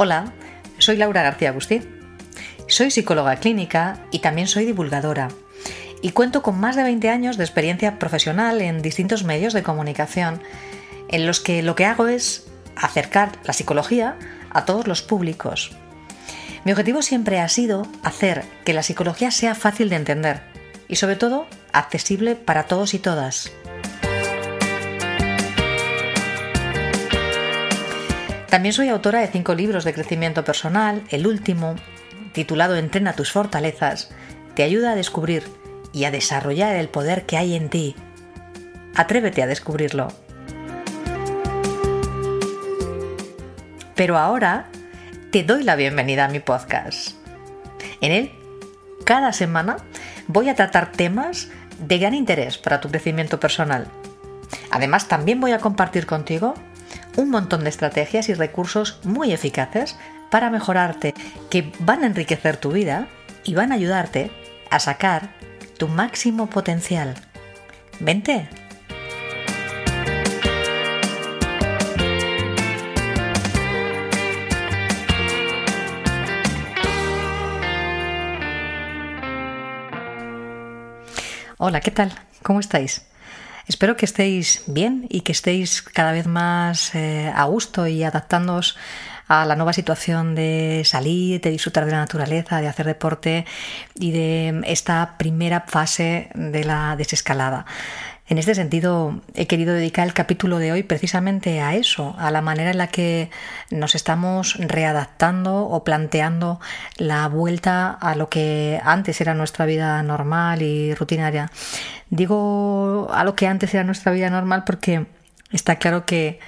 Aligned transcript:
Hola, 0.00 0.32
soy 0.78 0.96
Laura 0.96 1.24
García 1.24 1.48
Agustí. 1.48 1.80
Soy 2.68 2.92
psicóloga 2.92 3.34
clínica 3.34 3.98
y 4.12 4.20
también 4.20 4.46
soy 4.46 4.64
divulgadora. 4.64 5.26
Y 6.02 6.12
cuento 6.12 6.40
con 6.40 6.60
más 6.60 6.76
de 6.76 6.84
20 6.84 7.08
años 7.08 7.36
de 7.36 7.42
experiencia 7.42 7.98
profesional 7.98 8.60
en 8.60 8.80
distintos 8.80 9.24
medios 9.24 9.54
de 9.54 9.64
comunicación, 9.64 10.40
en 11.08 11.26
los 11.26 11.40
que 11.40 11.64
lo 11.64 11.74
que 11.74 11.84
hago 11.84 12.06
es 12.06 12.46
acercar 12.76 13.40
la 13.42 13.52
psicología 13.52 14.16
a 14.50 14.66
todos 14.66 14.86
los 14.86 15.02
públicos. 15.02 15.72
Mi 16.64 16.72
objetivo 16.72 17.02
siempre 17.02 17.40
ha 17.40 17.48
sido 17.48 17.86
hacer 18.02 18.44
que 18.64 18.72
la 18.72 18.82
psicología 18.82 19.30
sea 19.30 19.54
fácil 19.54 19.88
de 19.88 19.96
entender 19.96 20.42
y 20.88 20.96
sobre 20.96 21.16
todo 21.16 21.46
accesible 21.72 22.34
para 22.34 22.64
todos 22.64 22.94
y 22.94 22.98
todas. 22.98 23.52
También 28.50 28.72
soy 28.72 28.88
autora 28.88 29.20
de 29.20 29.28
cinco 29.28 29.54
libros 29.54 29.84
de 29.84 29.92
crecimiento 29.92 30.42
personal. 30.42 31.02
El 31.10 31.26
último, 31.26 31.76
titulado 32.32 32.76
Entrena 32.76 33.12
tus 33.12 33.30
fortalezas, 33.30 34.10
te 34.54 34.62
ayuda 34.62 34.92
a 34.92 34.96
descubrir 34.96 35.44
y 35.92 36.04
a 36.04 36.10
desarrollar 36.10 36.74
el 36.76 36.88
poder 36.88 37.26
que 37.26 37.36
hay 37.36 37.54
en 37.54 37.68
ti. 37.68 37.94
Atrévete 38.94 39.42
a 39.42 39.46
descubrirlo. 39.46 40.08
Pero 43.94 44.16
ahora 44.16 44.70
te 45.30 45.42
doy 45.42 45.62
la 45.62 45.76
bienvenida 45.76 46.24
a 46.24 46.28
mi 46.28 46.40
podcast. 46.40 47.10
En 48.00 48.12
él, 48.12 48.32
cada 49.04 49.32
semana, 49.32 49.76
voy 50.26 50.48
a 50.48 50.54
tratar 50.54 50.92
temas 50.92 51.48
de 51.78 51.98
gran 51.98 52.14
interés 52.14 52.56
para 52.56 52.80
tu 52.80 52.88
crecimiento 52.88 53.38
personal. 53.38 53.88
Además, 54.70 55.06
también 55.06 55.40
voy 55.40 55.52
a 55.52 55.58
compartir 55.58 56.06
contigo 56.06 56.54
un 57.16 57.28
montón 57.30 57.64
de 57.64 57.70
estrategias 57.70 58.30
y 58.30 58.34
recursos 58.34 59.00
muy 59.04 59.32
eficaces 59.32 59.96
para 60.30 60.50
mejorarte, 60.50 61.14
que 61.50 61.72
van 61.80 62.04
a 62.04 62.06
enriquecer 62.06 62.56
tu 62.56 62.72
vida 62.72 63.08
y 63.44 63.54
van 63.54 63.72
a 63.72 63.74
ayudarte 63.74 64.30
a 64.70 64.78
sacar 64.78 65.30
tu 65.76 65.88
máximo 65.88 66.48
potencial. 66.48 67.14
Vente. 68.00 68.48
Hola, 81.60 81.80
¿qué 81.80 81.90
tal? 81.90 82.12
¿Cómo 82.44 82.60
estáis? 82.60 83.02
Espero 83.66 83.96
que 83.96 84.04
estéis 84.04 84.62
bien 84.68 85.06
y 85.08 85.22
que 85.22 85.32
estéis 85.32 85.82
cada 85.82 86.12
vez 86.12 86.28
más 86.28 86.94
eh, 86.94 87.32
a 87.34 87.46
gusto 87.46 87.88
y 87.88 88.04
adaptándoos 88.04 88.76
a 89.26 89.44
la 89.44 89.56
nueva 89.56 89.72
situación 89.72 90.36
de 90.36 90.82
salir, 90.84 91.40
de 91.40 91.50
disfrutar 91.50 91.84
de 91.84 91.90
la 91.90 91.98
naturaleza, 91.98 92.60
de 92.60 92.68
hacer 92.68 92.86
deporte 92.86 93.44
y 93.96 94.12
de 94.12 94.62
esta 94.66 95.16
primera 95.18 95.64
fase 95.66 96.30
de 96.36 96.62
la 96.62 96.94
desescalada. 96.94 97.66
En 98.28 98.36
este 98.36 98.54
sentido, 98.54 99.22
he 99.34 99.46
querido 99.46 99.72
dedicar 99.72 100.06
el 100.06 100.12
capítulo 100.12 100.58
de 100.58 100.70
hoy 100.70 100.82
precisamente 100.82 101.62
a 101.62 101.74
eso, 101.74 102.14
a 102.18 102.30
la 102.30 102.42
manera 102.42 102.70
en 102.70 102.76
la 102.76 102.88
que 102.88 103.30
nos 103.70 103.94
estamos 103.94 104.56
readaptando 104.58 105.64
o 105.64 105.82
planteando 105.82 106.60
la 106.98 107.26
vuelta 107.28 107.90
a 107.90 108.14
lo 108.16 108.28
que 108.28 108.80
antes 108.84 109.22
era 109.22 109.32
nuestra 109.32 109.64
vida 109.64 110.02
normal 110.02 110.60
y 110.60 110.94
rutinaria. 110.94 111.50
Digo 112.10 113.08
a 113.14 113.24
lo 113.24 113.34
que 113.34 113.46
antes 113.46 113.72
era 113.72 113.82
nuestra 113.82 114.12
vida 114.12 114.28
normal 114.28 114.64
porque 114.66 115.06
está 115.50 115.76
claro 115.76 116.04
que 116.04 116.38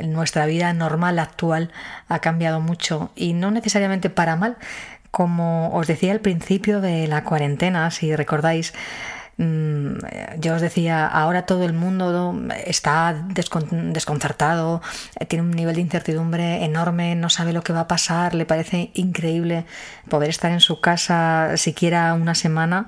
nuestra 0.00 0.46
vida 0.46 0.72
normal 0.72 1.20
actual 1.20 1.70
ha 2.08 2.18
cambiado 2.18 2.60
mucho 2.60 3.12
y 3.14 3.34
no 3.34 3.52
necesariamente 3.52 4.10
para 4.10 4.34
mal. 4.34 4.56
Como 5.12 5.72
os 5.74 5.86
decía 5.86 6.10
al 6.10 6.20
principio 6.20 6.80
de 6.80 7.06
la 7.06 7.22
cuarentena, 7.22 7.90
si 7.92 8.14
recordáis, 8.16 8.72
yo 10.38 10.54
os 10.54 10.60
decía, 10.60 11.06
ahora 11.06 11.46
todo 11.46 11.64
el 11.64 11.72
mundo 11.72 12.34
está 12.66 13.24
desconcertado, 13.28 14.82
tiene 15.28 15.42
un 15.42 15.50
nivel 15.52 15.76
de 15.76 15.80
incertidumbre 15.80 16.64
enorme, 16.64 17.14
no 17.14 17.30
sabe 17.30 17.52
lo 17.52 17.62
que 17.62 17.72
va 17.72 17.80
a 17.80 17.88
pasar, 17.88 18.34
le 18.34 18.44
parece 18.44 18.90
increíble 18.94 19.64
poder 20.08 20.28
estar 20.28 20.52
en 20.52 20.60
su 20.60 20.80
casa 20.80 21.56
siquiera 21.56 22.12
una 22.14 22.34
semana 22.34 22.86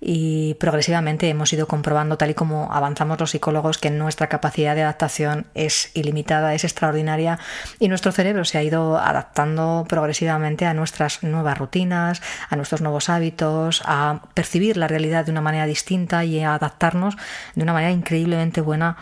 y 0.00 0.54
progresivamente 0.54 1.28
hemos 1.28 1.52
ido 1.52 1.66
comprobando, 1.66 2.18
tal 2.18 2.30
y 2.30 2.34
como 2.34 2.72
avanzamos 2.72 3.18
los 3.18 3.30
psicólogos, 3.30 3.78
que 3.78 3.90
nuestra 3.90 4.28
capacidad 4.28 4.74
de 4.74 4.82
adaptación 4.82 5.46
es 5.54 5.90
ilimitada, 5.94 6.54
es 6.54 6.64
extraordinaria 6.64 7.38
y 7.78 7.88
nuestro 7.88 8.12
cerebro 8.12 8.44
se 8.44 8.58
ha 8.58 8.62
ido 8.62 8.98
adaptando 8.98 9.86
progresivamente 9.88 10.66
a 10.66 10.74
nuestras 10.74 11.22
nuevas 11.22 11.56
rutinas, 11.56 12.20
a 12.50 12.56
nuestros 12.56 12.82
nuevos 12.82 13.08
hábitos, 13.08 13.82
a 13.86 14.20
percibir 14.34 14.76
la 14.76 14.88
realidad 14.88 15.24
de 15.24 15.30
una 15.30 15.40
manera 15.40 15.66
distinta 15.66 16.24
y 16.24 16.40
a 16.40 16.54
adaptarnos 16.54 17.16
de 17.54 17.62
una 17.62 17.72
manera 17.72 17.92
increíblemente 17.92 18.60
buena 18.60 18.98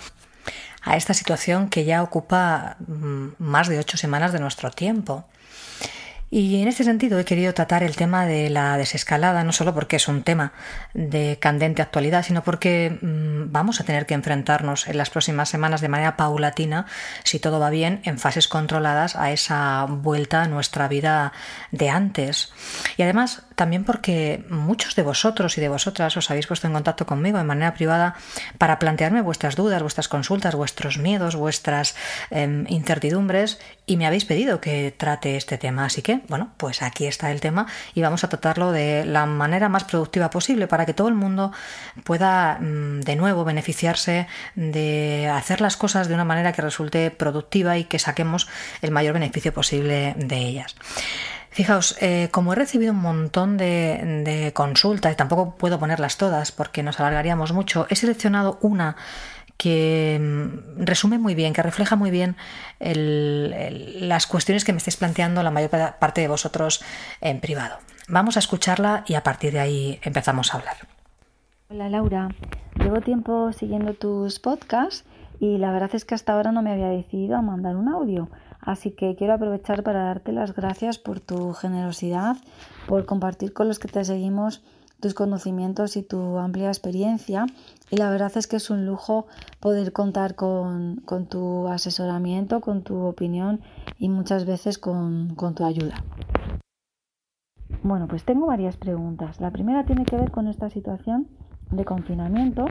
a 0.83 0.97
esta 0.97 1.15
situación 1.15 1.69
que 1.69 1.85
ya 1.85 2.03
ocupa 2.03 2.77
mm, 2.87 3.29
más 3.39 3.69
de 3.69 3.79
ocho 3.79 3.97
semanas 3.97 4.33
de 4.33 4.41
nuestro 4.41 4.71
tiempo. 4.71 5.25
Y 6.35 6.63
en 6.63 6.67
este 6.67 6.83
sentido 6.83 7.19
he 7.19 7.27
querido 7.27 7.53
tratar 7.53 7.83
el 7.83 7.95
tema 7.95 8.25
de 8.25 8.49
la 8.49 8.79
desescalada, 8.79 9.45
no 9.45 9.53
solo 9.53 9.75
porque 9.75 9.97
es 9.97 10.09
un 10.09 10.23
tema 10.23 10.55
de 10.95 11.37
candente 11.39 11.83
actualidad, 11.83 12.23
sino 12.23 12.43
porque 12.43 12.99
mm, 13.03 13.53
vamos 13.53 13.83
a 13.83 13.85
tener 13.85 14.07
que 14.07 14.15
enfrentarnos 14.15 14.89
en 14.89 14.97
las 14.97 15.11
próximas 15.11 15.51
semanas 15.51 15.83
de 15.83 15.89
manera 15.89 16.17
paulatina, 16.17 16.87
si 17.23 17.39
todo 17.39 17.61
va 17.61 17.69
bien, 17.69 18.01
en 18.05 18.19
fases 18.19 18.49
controladas 18.49 19.15
a 19.15 19.31
esa 19.31 19.85
vuelta 19.87 20.41
a 20.41 20.49
nuestra 20.49 20.89
vida 20.89 21.35
de 21.71 21.91
antes. 21.91 22.51
Y 22.97 23.03
además 23.03 23.43
también 23.55 23.85
porque 23.85 24.45
muchos 24.49 24.95
de 24.95 25.03
vosotros 25.03 25.59
y 25.59 25.61
de 25.61 25.69
vosotras 25.69 26.17
os 26.17 26.31
habéis 26.31 26.47
puesto 26.47 26.67
en 26.67 26.73
contacto 26.73 27.07
conmigo 27.07 27.39
de 27.39 27.45
manera 27.45 27.75
privada 27.75 28.15
para 28.59 28.79
plantearme 28.79 29.23
vuestras 29.23 29.57
dudas, 29.57 29.83
vuestras 29.83 30.09
consultas, 30.09 30.55
vuestros 30.55 30.99
miedos, 30.99 31.37
vuestras 31.37 31.95
em, 32.31 32.65
incertidumbres 32.69 33.59
y 33.87 33.97
me 33.97 34.07
habéis 34.07 34.25
pedido 34.25 34.61
que 34.61 34.95
trate 34.97 35.37
este 35.37 35.59
tema. 35.59 35.85
Así 35.85 36.03
que, 36.03 36.21
bueno, 36.29 36.53
pues 36.57 36.83
aquí 36.83 37.07
está 37.07 37.31
el 37.31 37.41
tema 37.41 37.67
y 37.95 38.03
vamos 38.03 38.25
a 38.25 38.29
tratarlo 38.29 38.73
de 38.73 39.05
la 39.05 39.27
manera 39.27 39.69
más 39.69 39.85
productiva 39.85 40.31
posible 40.31 40.67
para 40.67 40.87
que 40.87 40.95
todo 40.95 41.09
el 41.09 41.15
mundo 41.15 41.53
pueda 42.05 42.59
mm, 42.61 43.01
de 43.01 43.17
nuevo 43.17 43.45
beneficiarse 43.45 44.27
de 44.55 45.29
hacer 45.29 45.61
las 45.61 45.77
cosas 45.77 46.09
de 46.09 46.15
una 46.15 46.25
manera 46.25 46.53
que 46.53 46.63
resulte 46.63 47.11
productiva 47.11 47.79
y 47.79 47.85
que 47.85 47.99
saquemos 47.99 48.49
el 48.81 48.91
mayor 48.91 49.15
beneficio 49.15 49.53
posible 49.53 50.15
de 50.17 50.37
ellas. 50.37 50.77
Fijaos, 51.53 51.97
eh, 52.01 52.29
como 52.31 52.55
he 52.55 52.57
recibido 52.57 52.93
un 52.93 53.01
montón 53.01 53.59
de, 53.59 54.53
consultas, 54.55 55.13
y 55.13 55.17
tampoco 55.17 55.55
puedo 55.55 55.79
ponerlas 55.79 56.17
todas 56.17 56.51
porque 56.51 56.83
nos 56.83 56.99
alargaríamos 56.99 57.53
mucho, 57.53 57.87
he 57.91 57.97
seleccionado 57.97 58.59
una 58.63 58.97
que 59.59 60.19
mm, 60.19 60.85
resume 60.85 61.19
muy 61.19 61.35
bien, 61.35 61.53
que 61.53 61.63
refleja 61.63 61.95
muy 61.95 62.11
bien 62.11 62.37
las 62.81 64.27
cuestiones 64.27 64.65
que 64.65 64.73
me 64.73 64.79
estáis 64.79 64.97
planteando 64.97 65.43
la 65.43 65.51
mayor 65.51 65.71
parte 65.99 66.23
de 66.23 66.29
vosotros 66.29 66.83
en 67.21 67.39
privado. 67.41 67.77
Vamos 68.09 68.37
a 68.37 68.41
escucharla 68.41 69.05
y 69.07 69.15
a 69.15 69.23
partir 69.23 69.53
de 69.53 69.61
ahí 69.61 70.01
empezamos 70.03 70.55
a 70.55 70.57
hablar. 70.57 70.77
Hola 71.69 71.91
Laura, 71.91 72.29
llevo 72.77 73.03
tiempo 73.03 73.53
siguiendo 73.53 73.93
tus 73.93 74.41
podcasts 74.41 75.05
y 75.39 75.59
la 75.59 75.71
verdad 75.71 75.91
es 75.93 76.07
que 76.07 76.15
hasta 76.15 76.33
ahora 76.33 76.51
no 76.51 76.63
me 76.63 76.73
había 76.73 76.89
decidido 76.89 77.37
a 77.37 77.43
mandar 77.43 77.77
un 77.77 77.89
audio. 77.89 78.31
Así 78.63 78.93
que 78.93 79.17
quiero 79.17 79.35
aprovechar 79.35 79.83
para 79.83 80.05
darte 80.05 80.33
las 80.33 80.55
gracias 80.55 80.97
por 80.99 81.19
tu 81.19 81.53
generosidad, 81.53 82.37
por 82.87 83.05
compartir 83.07 83.53
con 83.53 83.67
los 83.67 83.81
que 83.81 83.89
te 83.89 84.05
seguimos 84.05 84.63
tus 85.01 85.15
conocimientos 85.15 85.97
y 85.97 86.05
tu 86.05 86.39
amplia 86.39 86.69
experiencia. 86.69 87.47
Y 87.91 87.97
la 87.97 88.09
verdad 88.09 88.31
es 88.37 88.47
que 88.47 88.57
es 88.57 88.71
un 88.71 88.87
lujo 88.87 89.27
poder 89.59 89.93
contar 89.93 90.37
con, 90.37 91.03
tu 91.29 91.67
asesoramiento, 91.67 92.61
con 92.61 92.83
tu 92.83 93.05
opinión 93.05 93.61
y 93.99 94.09
muchas 94.09 94.47
veces 94.47 94.79
con, 94.79 95.35
con 95.35 95.57
tu 95.57 95.65
ayuda. 95.65 95.97
Bueno, 97.83 98.07
pues 98.07 98.25
tengo 98.25 98.47
varias 98.47 98.77
preguntas. 98.77 99.41
La 99.41 99.51
primera 99.51 99.85
tiene 99.85 100.05
que 100.05 100.17
ver 100.17 100.31
con 100.31 100.47
esta 100.47 100.71
situación 100.71 101.27
de 101.73 101.85
confinamiento 101.85 102.67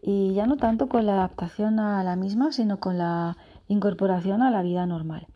y 0.00 0.34
ya 0.34 0.46
no 0.46 0.56
tanto 0.56 0.88
con 0.88 1.04
la 1.04 1.14
adaptación 1.14 1.80
a 1.80 2.04
la 2.04 2.14
misma, 2.14 2.52
sino 2.52 2.78
con 2.78 2.96
la 2.96 3.36
incorporación 3.66 4.42
a 4.42 4.52
la 4.52 4.62
vida 4.62 4.86
normal. 4.86 5.26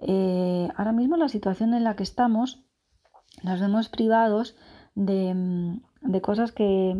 Eh, 0.00 0.68
ahora 0.76 0.92
mismo 0.92 1.16
la 1.16 1.28
situación 1.28 1.74
en 1.74 1.84
la 1.84 1.96
que 1.96 2.04
estamos 2.04 2.62
nos 3.42 3.60
vemos 3.60 3.88
privados 3.88 4.56
de, 4.94 5.34
mm, 5.34 6.18
cosas 6.20 6.52
que, 6.52 6.96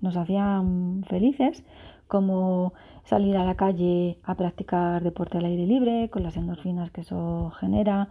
nos 0.00 0.16
hacían 0.16 1.04
felices, 1.08 1.64
como 2.06 2.74
salir 3.04 3.36
a 3.36 3.44
la 3.44 3.54
calle 3.54 4.18
a 4.24 4.34
practicar 4.34 5.02
deporte 5.02 5.38
al 5.38 5.46
aire 5.46 5.66
libre, 5.66 6.10
con 6.10 6.22
las 6.22 6.36
endorfinas 6.36 6.90
que 6.90 7.02
eso 7.02 7.50
genera, 7.60 8.08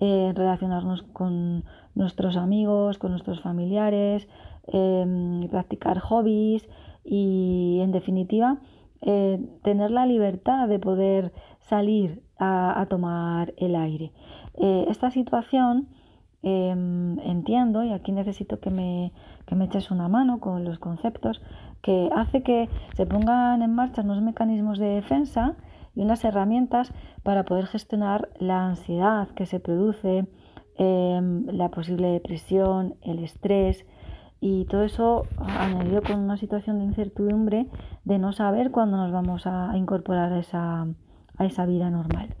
eh, 0.00 0.32
relacionarnos 0.34 1.02
con 1.02 1.64
nuestros 1.94 2.36
amigos, 2.36 2.98
con 2.98 3.10
nuestros 3.10 3.40
familiares, 3.40 4.28
em, 4.66 5.48
practicar 5.48 5.98
hobbies 6.00 6.68
y, 7.04 7.80
en 7.82 7.92
definitiva, 7.92 8.58
eh, 9.02 9.38
tener 9.62 9.90
la 9.90 10.06
libertad 10.06 10.66
de 10.68 10.78
poder 10.78 11.32
salir 11.60 12.23
a, 12.38 12.86
tomar 12.88 13.54
el 13.56 13.76
aire. 13.76 14.12
Eh, 14.54 14.86
esta 14.88 15.10
situación 15.10 15.88
em, 16.42 17.18
entiendo, 17.20 17.84
y 17.84 17.92
aquí 17.92 18.12
necesito 18.12 18.60
que 18.60 18.70
me, 18.70 19.12
que 19.46 19.54
me 19.54 19.64
eches 19.64 19.90
una 19.90 20.08
mano 20.08 20.40
con 20.40 20.64
los 20.64 20.78
conceptos, 20.78 21.40
que 21.82 22.10
hace 22.14 22.42
que 22.42 22.68
se 22.94 23.06
pongan 23.06 23.62
en 23.62 23.74
marcha 23.74 24.02
unos 24.02 24.22
mecanismos 24.22 24.78
de 24.78 24.86
defensa 24.86 25.54
y 25.94 26.00
unas 26.00 26.24
herramientas 26.24 26.92
para 27.22 27.44
poder 27.44 27.66
gestionar 27.66 28.28
la 28.38 28.66
ansiedad 28.66 29.28
que 29.28 29.46
se 29.46 29.60
produce, 29.60 30.26
em, 30.76 31.46
la 31.46 31.68
posible 31.68 32.08
depresión, 32.08 32.94
el 33.02 33.20
estrés 33.20 33.86
y 34.40 34.64
todo 34.66 34.82
eso 34.82 35.26
añadido 35.38 36.02
con 36.02 36.18
una 36.18 36.36
situación 36.36 36.78
de 36.78 36.84
incertidumbre 36.84 37.66
de 38.04 38.18
no 38.18 38.32
saber 38.32 38.70
cuándo 38.70 38.96
nos 38.96 39.12
vamos 39.12 39.46
a 39.46 39.76
incorporar 39.76 40.32
a 40.32 40.40
esa, 40.40 40.86
a 41.36 41.44
esa 41.44 41.66
vida 41.66 41.90
normal. 41.90 42.34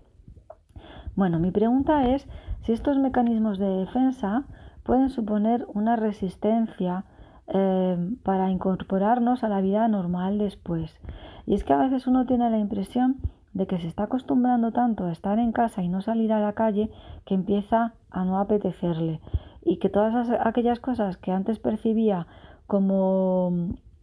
Bueno, 1.16 1.38
mi 1.38 1.50
pregunta 1.50 2.08
es 2.08 2.26
si 2.62 2.72
estos 2.72 2.98
mecanismos 2.98 3.58
de 3.58 3.68
defensa 3.68 4.44
pueden 4.82 5.10
suponer 5.10 5.66
una 5.72 5.96
resistencia 5.96 7.04
em, 7.46 8.16
para 8.16 8.50
incorporarnos 8.50 9.44
a 9.44 9.48
la 9.48 9.60
vida 9.60 9.86
normal 9.86 10.38
después. 10.38 10.98
Y 11.46 11.54
es 11.54 11.62
que 11.62 11.72
a 11.72 11.78
veces 11.78 12.06
uno 12.06 12.26
tiene 12.26 12.50
la 12.50 12.58
impresión 12.58 13.16
de 13.52 13.66
que 13.66 13.78
se 13.78 13.86
está 13.86 14.04
acostumbrando 14.04 14.72
tanto 14.72 15.04
a 15.04 15.12
estar 15.12 15.38
en 15.38 15.52
casa 15.52 15.82
y 15.82 15.88
no 15.88 16.00
salir 16.00 16.32
a 16.32 16.40
la 16.40 16.54
calle 16.54 16.90
que 17.24 17.34
empieza 17.34 17.94
a 18.10 18.24
no 18.24 18.40
apetecerle 18.40 19.20
y 19.62 19.76
que 19.76 19.88
todas 19.88 20.30
aquellas 20.40 20.80
cosas 20.80 21.16
que 21.16 21.30
antes 21.30 21.60
percibía 21.60 22.26
como, 22.66 23.52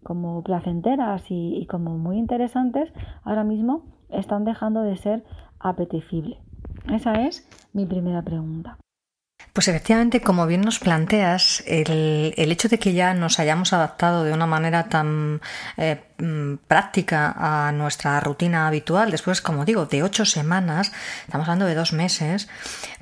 como 0.03 0.43
placenteras 0.43 1.25
y 1.29 1.65
como 1.69 1.97
muy 1.97 2.17
interesantes, 2.17 2.93
ahora 3.23 3.43
mismo 3.43 3.83
están 4.11 4.45
dejando 4.45 4.81
de 4.83 4.97
ser 4.97 5.23
apetecibles. 5.59 6.37
Esa 6.91 7.25
es 7.25 7.47
mi 7.73 7.85
primera 7.85 8.21
pregunta. 8.21 8.77
Pues 9.53 9.67
efectivamente, 9.67 10.21
como 10.21 10.47
bien 10.47 10.61
nos 10.61 10.79
planteas, 10.79 11.61
el, 11.67 12.33
hecho 12.37 12.69
de 12.69 12.79
que 12.79 12.93
ya 12.93 13.13
nos 13.13 13.37
hayamos 13.37 13.73
adaptado 13.73 14.23
de 14.23 14.31
una 14.31 14.45
manera 14.45 14.87
tan 14.87 15.41
eh, 15.75 16.01
mm, 16.19 16.55
práctica 16.67 17.35
a 17.37 17.73
nuestra 17.73 18.17
rutina 18.21 18.67
habitual, 18.67 19.11
después, 19.11 19.41
como 19.41 19.65
digo, 19.65 19.87
de 19.87 20.03
ocho 20.03 20.23
semanas, 20.23 20.93
estamos 21.25 21.49
hablando 21.49 21.65
de 21.65 21.75
dos 21.75 21.91
meses, 21.91 22.47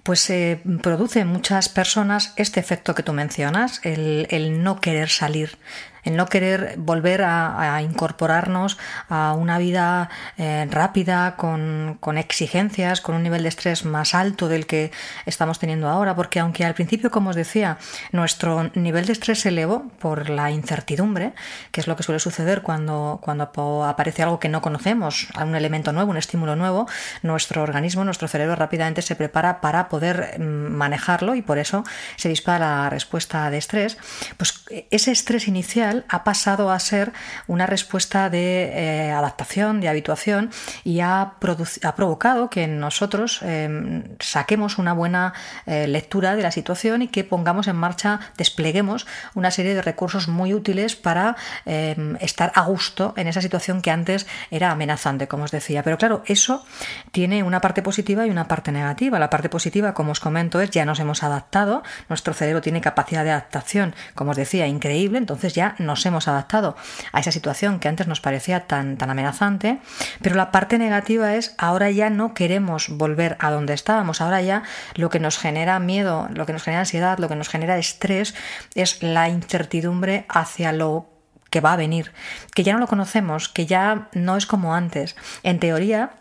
pues 0.02 0.22
se 0.22 0.62
produce 0.82 1.20
en 1.20 1.28
muchas 1.28 1.70
personas 1.70 2.34
este 2.36 2.60
efecto 2.60 2.96
que 2.96 3.04
tú 3.04 3.14
mencionas, 3.14 3.80
el, 3.84 4.26
el 4.32 4.64
no 4.64 4.82
querer 4.82 5.10
salir 5.10 5.60
el 6.04 6.16
no 6.16 6.28
querer 6.28 6.76
volver 6.78 7.24
a, 7.24 7.82
incorporarnos 7.82 8.78
a 9.10 9.34
una 9.34 9.58
vida 9.58 10.10
eh, 10.38 10.68
rápida, 10.70 11.36
con, 11.36 11.98
con, 12.00 12.18
exigencias, 12.18 13.02
con 13.02 13.16
un 13.16 13.24
nivel 13.24 13.44
de 13.44 13.50
estrés 13.50 13.86
más 13.86 14.14
alto 14.14 14.48
del 14.48 14.66
que 14.66 14.92
estamos 15.26 15.60
teniendo 15.60 15.88
ahora, 15.90 16.16
porque 16.16 16.40
aunque 16.40 16.66
al 16.66 16.74
principio, 16.74 17.12
como 17.12 17.30
os 17.30 17.36
decía, 17.36 17.78
nuestro 18.12 18.70
nivel 18.76 19.06
de 19.06 19.14
estrés 19.14 19.42
se 19.42 19.50
elevó 19.50 19.90
por 20.00 20.30
la 20.30 20.52
incertidumbre, 20.52 21.34
que 21.72 21.82
es 21.82 21.88
lo 21.88 21.96
que 21.96 22.04
suele 22.04 22.20
suceder 22.20 22.62
cuando, 22.62 23.20
cuando 23.22 23.52
aparece 23.86 24.24
algo 24.24 24.40
que 24.40 24.50
no 24.50 24.62
conocemos, 24.62 25.28
un 25.42 25.56
elemento 25.56 25.92
nuevo, 25.92 26.12
un 26.12 26.18
estímulo 26.18 26.56
nuevo, 26.56 26.88
nuestro 27.24 27.64
organismo, 27.64 28.04
nuestro 28.04 28.28
cerebro 28.28 28.56
rápidamente 28.56 29.02
se 29.02 29.16
prepara 29.16 29.62
para 29.62 29.90
poder 29.90 30.40
mm, 30.40 30.44
manejarlo 30.44 31.36
y 31.36 31.42
por 31.42 31.58
eso 31.58 31.84
se 32.16 32.30
dispara 32.30 32.84
la 32.84 32.90
respuesta 32.90 33.50
de 33.50 33.58
estrés, 33.58 33.98
pues 34.38 34.64
ese 34.92 35.12
estrés 35.12 35.48
inicial 35.48 35.89
ha 36.10 36.24
pasado 36.24 36.72
a 36.72 36.80
ser 36.80 37.12
una 37.48 37.66
respuesta 37.66 38.30
de 38.30 38.72
eh, 38.74 39.12
adaptación, 39.12 39.82
de 39.82 39.90
habituación 39.90 40.52
y 40.84 41.00
ha, 41.02 41.22
ha 41.22 41.96
provocado 41.96 42.50
que 42.50 42.68
nosotros 42.68 43.42
em, 43.44 44.04
saquemos 44.20 44.78
una 44.78 44.94
buena 44.94 45.34
eh, 45.66 45.88
lectura 45.88 46.36
de 46.36 46.44
la 46.44 46.52
situación 46.52 47.02
y 47.02 47.08
que 47.08 47.24
pongamos 47.24 47.68
en 47.68 47.76
marcha, 47.76 48.20
despleguemos 48.38 49.08
una 49.34 49.52
serie 49.52 49.76
de 49.76 49.82
recursos 49.82 50.28
muy 50.28 50.54
útiles 50.54 50.96
para 50.96 51.36
em, 51.66 52.16
estar 52.20 52.52
a 52.56 52.62
gusto 52.62 53.14
en 53.18 53.28
esa 53.28 53.42
situación 53.42 53.82
que 53.82 53.92
antes 53.92 54.28
era 54.52 54.72
amenazante, 54.72 55.28
como 55.28 55.44
os 55.44 55.52
decía. 55.52 55.84
Pero 55.84 55.98
claro, 55.98 56.24
eso 56.26 56.66
tiene 57.12 57.44
una 57.44 57.62
parte 57.62 57.82
positiva 57.82 58.26
y 58.26 58.30
una 58.30 58.48
parte 58.48 58.72
negativa. 58.72 59.20
La 59.20 59.30
parte 59.30 59.50
positiva, 59.50 59.94
como 59.94 60.12
os 60.12 60.20
comento, 60.20 60.62
es 60.62 60.70
ya 60.72 60.86
nos 60.86 61.00
hemos 61.00 61.24
adaptado, 61.24 61.84
nuestro 62.08 62.34
cerebro 62.34 62.62
tiene 62.62 62.82
capacidad 62.82 63.24
de 63.24 63.32
adaptación, 63.32 63.96
como 64.16 64.32
os 64.32 64.38
decía, 64.38 64.68
increíble, 64.68 65.18
entonces 65.18 65.54
ya 65.54 65.76
nos 65.80 66.06
hemos 66.06 66.28
adaptado 66.28 66.76
a 67.12 67.20
esa 67.20 67.32
situación 67.32 67.80
que 67.80 67.88
antes 67.88 68.08
nos 68.08 68.22
parecía 68.22 68.68
tan, 68.68 68.98
tan 68.98 69.10
amenazante, 69.10 69.80
pero 70.22 70.36
la 70.36 70.52
parte 70.52 70.78
negativa 70.78 71.36
es 71.36 71.56
ahora 71.58 71.90
ya 71.92 72.10
no 72.10 72.34
queremos 72.34 72.90
volver 72.90 73.38
a 73.40 73.52
donde 73.52 73.74
estábamos, 73.74 74.22
ahora 74.22 74.42
ya 74.42 74.64
lo 74.96 75.10
que 75.10 75.20
nos 75.20 75.38
genera 75.38 75.80
miedo, 75.80 76.28
lo 76.34 76.46
que 76.46 76.54
nos 76.54 76.64
genera 76.64 76.82
ansiedad, 76.82 77.18
lo 77.18 77.30
que 77.30 77.36
nos 77.36 77.50
genera 77.50 77.78
estrés 77.78 78.36
es 78.76 79.02
la 79.02 79.30
incertidumbre 79.30 80.26
hacia 80.30 80.72
lo 80.72 81.08
que 81.50 81.62
va 81.62 81.74
a 81.74 81.78
venir, 81.78 82.12
que 82.54 82.64
ya 82.64 82.74
no 82.74 82.80
lo 82.80 82.88
conocemos, 82.88 83.50
que 83.50 83.66
ya 83.66 84.10
no 84.14 84.38
es 84.38 84.46
como 84.46 84.76
antes. 84.76 85.16
En 85.44 85.60
teoría, 85.60 86.12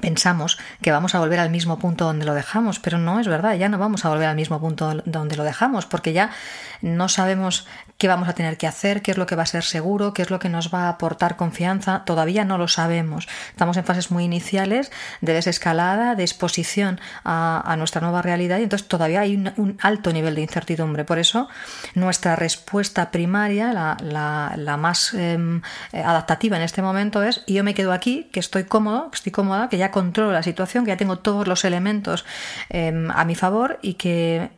pensamos 0.00 0.58
que 0.82 0.90
vamos 0.90 1.14
a 1.14 1.20
volver 1.20 1.40
al 1.40 1.50
mismo 1.50 1.78
punto 1.78 2.04
donde 2.04 2.24
lo 2.24 2.34
dejamos, 2.34 2.78
pero 2.78 2.98
no 2.98 3.20
es 3.20 3.28
verdad, 3.28 3.54
ya 3.54 3.68
no 3.68 3.78
vamos 3.78 4.04
a 4.04 4.08
volver 4.08 4.28
al 4.28 4.36
mismo 4.36 4.60
punto 4.60 5.02
donde 5.04 5.36
lo 5.36 5.44
dejamos, 5.44 5.86
porque 5.86 6.12
ya 6.12 6.30
no 6.82 7.08
sabemos 7.08 7.66
qué 8.04 8.08
vamos 8.08 8.28
a 8.28 8.34
tener 8.34 8.58
que 8.58 8.66
hacer, 8.66 9.00
qué 9.00 9.12
es 9.12 9.16
lo 9.16 9.24
que 9.24 9.34
va 9.34 9.44
a 9.44 9.46
ser 9.46 9.64
seguro, 9.64 10.12
qué 10.12 10.20
es 10.20 10.28
lo 10.28 10.38
que 10.38 10.50
nos 10.50 10.74
va 10.74 10.80
a 10.80 10.88
aportar 10.90 11.36
confianza, 11.36 12.02
todavía 12.04 12.44
no 12.44 12.58
lo 12.58 12.68
sabemos. 12.68 13.26
Estamos 13.48 13.78
en 13.78 13.84
fases 13.86 14.10
muy 14.10 14.24
iniciales 14.24 14.92
de 15.22 15.32
desescalada, 15.32 16.14
de 16.14 16.22
exposición 16.22 17.00
a, 17.24 17.74
nuestra 17.78 18.02
nueva 18.02 18.20
realidad 18.20 18.58
y 18.58 18.64
entonces 18.64 18.88
todavía 18.88 19.22
hay 19.22 19.36
un, 19.36 19.78
alto 19.80 20.12
nivel 20.12 20.34
de 20.34 20.42
incertidumbre. 20.42 21.06
Por 21.06 21.18
eso 21.18 21.48
nuestra 21.94 22.36
respuesta 22.36 23.10
primaria, 23.10 23.72
la, 23.72 24.76
más 24.78 25.14
em, 25.14 25.62
adaptativa 25.94 26.58
en 26.58 26.62
este 26.62 26.82
momento 26.82 27.22
es 27.22 27.42
yo 27.46 27.64
me 27.64 27.72
quedo 27.72 27.94
aquí, 27.94 28.28
que 28.34 28.40
estoy 28.40 28.64
cómodo, 28.64 29.10
que 29.12 29.16
estoy 29.16 29.32
cómoda, 29.32 29.70
que 29.70 29.78
ya 29.78 29.90
controlo 29.90 30.30
la 30.30 30.42
situación, 30.42 30.84
que 30.84 30.90
ya 30.90 30.98
tengo 30.98 31.20
todos 31.20 31.48
los 31.48 31.64
elementos 31.64 32.26
em, 32.68 33.10
a 33.12 33.24
mi 33.24 33.34
favor 33.34 33.78
y 33.80 33.94
que 33.94 34.50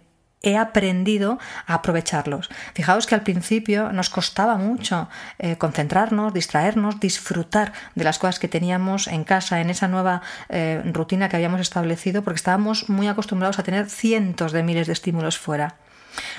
he 0.47 0.57
aprendido 0.57 1.39
a 1.67 1.75
aprovecharlos. 1.75 2.49
Fijaos 2.75 3.07
que 3.07 3.15
al 3.15 3.23
principio 3.23 3.93
nos 3.93 4.11
costaba 4.11 4.57
mucho 4.57 5.09
eh, 5.39 5.57
concentrarnos, 5.57 6.33
distraernos, 6.33 7.01
disfrutar 7.01 7.73
de 7.95 8.05
las 8.05 8.19
cosas 8.19 8.39
que 8.39 8.49
teníamos 8.49 9.09
en 9.09 9.25
casa, 9.25 9.61
en 9.61 9.71
esa 9.71 9.89
nueva 9.89 10.23
eh, 10.49 10.81
rutina 10.93 11.29
que 11.29 11.37
habíamos 11.37 11.61
establecido, 11.61 12.23
porque 12.23 12.37
estábamos 12.37 12.89
muy 12.89 13.09
acostumbrados 13.09 13.59
a 13.59 13.65
tener 13.65 13.91
cientos 13.91 14.53
de 14.53 14.63
miles 14.63 14.87
de 14.87 14.93
estímulos 14.93 15.37
fuera. 15.37 15.75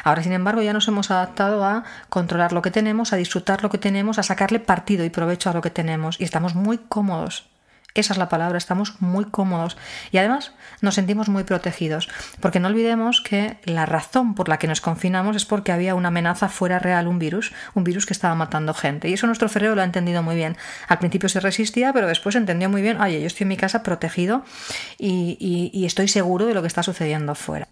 Ahora, 0.04 0.24
sin 0.24 0.32
embargo, 0.32 0.62
ya 0.62 0.74
nos 0.74 0.88
hemos 0.88 1.12
adaptado 1.12 1.64
a 1.64 1.84
controlar 2.10 2.54
lo 2.54 2.62
que 2.62 2.72
tenemos, 2.72 3.14
a 3.14 3.18
disfrutar 3.18 3.62
lo 3.62 3.70
que 3.70 3.78
tenemos, 3.78 4.18
a 4.18 4.24
sacarle 4.24 4.60
partido 4.60 5.06
y 5.06 5.10
provecho 5.10 5.50
a 5.50 5.54
lo 5.54 5.62
que 5.62 5.70
tenemos 5.70 6.20
y 6.20 6.24
estamos 6.24 6.56
muy 6.56 6.78
cómodos 6.78 7.46
esa 8.02 8.14
es 8.14 8.18
la 8.18 8.30
palabra, 8.30 8.58
estamos 8.58 9.02
muy 9.02 9.26
cómodos 9.26 9.78
y 10.12 10.18
además 10.18 10.52
nos 10.82 10.96
sentimos 10.96 11.30
muy 11.30 11.44
protegidos, 11.44 12.10
porque 12.40 12.60
no 12.60 12.68
olvidemos 12.68 13.22
que 13.22 13.58
la 13.64 13.86
razón 13.86 14.36
por 14.36 14.50
la 14.50 14.58
que 14.60 14.68
nos 14.68 14.82
confinamos 14.82 15.36
es 15.36 15.46
porque 15.46 15.72
había 15.72 15.96
una 15.96 16.10
amenaza 16.10 16.50
fuera 16.50 16.80
real, 16.80 17.08
un 17.08 17.20
virus, 17.20 17.54
un 17.74 17.84
virus 17.84 18.06
que 18.06 18.14
estaba 18.14 18.36
matando 18.36 18.74
gente. 18.74 19.10
Y 19.10 19.14
eso 19.14 19.28
nuestro 19.28 19.50
cerebro 19.50 19.76
lo 19.76 19.82
ha 19.82 19.86
entendido 19.86 20.24
muy 20.24 20.36
bien. 20.36 20.58
Al 20.88 21.00
principio 21.00 21.30
se 21.30 21.40
resistía, 21.40 21.94
pero 21.94 22.08
después 22.08 22.36
entendió 22.36 22.70
muy 22.70 22.82
bien, 22.82 23.00
oye, 23.02 23.20
yo 23.20 23.28
estoy 23.28 23.46
en 23.46 23.50
mi 23.50 23.58
casa 23.58 23.84
protegido 23.84 24.44
y, 24.98 25.72
y 25.74 25.86
estoy 25.86 26.08
seguro 26.08 26.46
de 26.46 26.54
lo 26.54 26.62
que 26.62 26.68
está 26.68 26.84
sucediendo 26.84 27.36
fuera. 27.36 27.68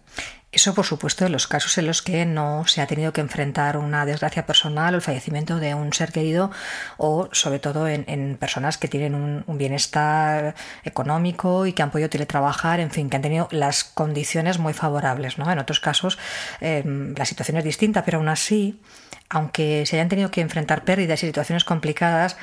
Eso, 0.56 0.72
por 0.72 0.86
supuesto, 0.86 1.26
en 1.26 1.32
los 1.32 1.46
casos 1.46 1.76
en 1.76 1.86
los 1.86 2.00
que 2.00 2.24
no 2.24 2.66
se 2.66 2.80
ha 2.80 2.86
tenido 2.86 3.12
que 3.12 3.20
enfrentar 3.20 3.76
una 3.76 4.06
desgracia 4.06 4.46
personal 4.46 4.94
o 4.94 4.96
el 4.96 5.02
fallecimiento 5.02 5.58
de 5.58 5.74
un 5.74 5.92
ser 5.92 6.12
querido 6.12 6.50
o, 6.96 7.28
sobre 7.32 7.58
todo, 7.58 7.86
en, 7.86 8.38
personas 8.40 8.78
que 8.78 8.88
tienen 8.88 9.14
un, 9.14 9.44
bienestar 9.58 10.54
económico 10.82 11.66
y 11.66 11.74
que 11.74 11.82
han 11.82 11.90
podido 11.90 12.08
teletrabajar, 12.08 12.80
en 12.80 12.90
fin, 12.90 13.10
que 13.10 13.16
han 13.16 13.22
tenido 13.22 13.48
las 13.50 13.84
condiciones 13.84 14.58
muy 14.58 14.72
favorables. 14.72 15.36
¿no? 15.36 15.52
En 15.52 15.58
otros 15.58 15.78
casos, 15.78 16.18
em, 16.62 17.14
la 17.14 17.26
situación 17.26 17.58
es 17.58 17.64
distinta, 17.64 18.02
pero 18.06 18.16
aún 18.16 18.28
así 18.30 18.80
aunque 19.28 19.84
se 19.86 19.96
hayan 19.96 20.08
tenido 20.08 20.30
que 20.30 20.40
enfrentar 20.40 20.84
pérdidas 20.84 21.22
y 21.22 21.26
situaciones 21.26 21.64
complicadas, 21.64 22.36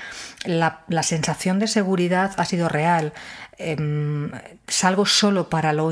la, 0.45 0.83
sensación 1.03 1.59
de 1.59 1.67
seguridad 1.67 2.33
ha 2.37 2.45
sido 2.45 2.67
real. 2.69 3.13
Em, 3.57 4.31
salgo 4.67 5.05
solo 5.05 5.49
para 5.49 5.73
lo 5.73 5.91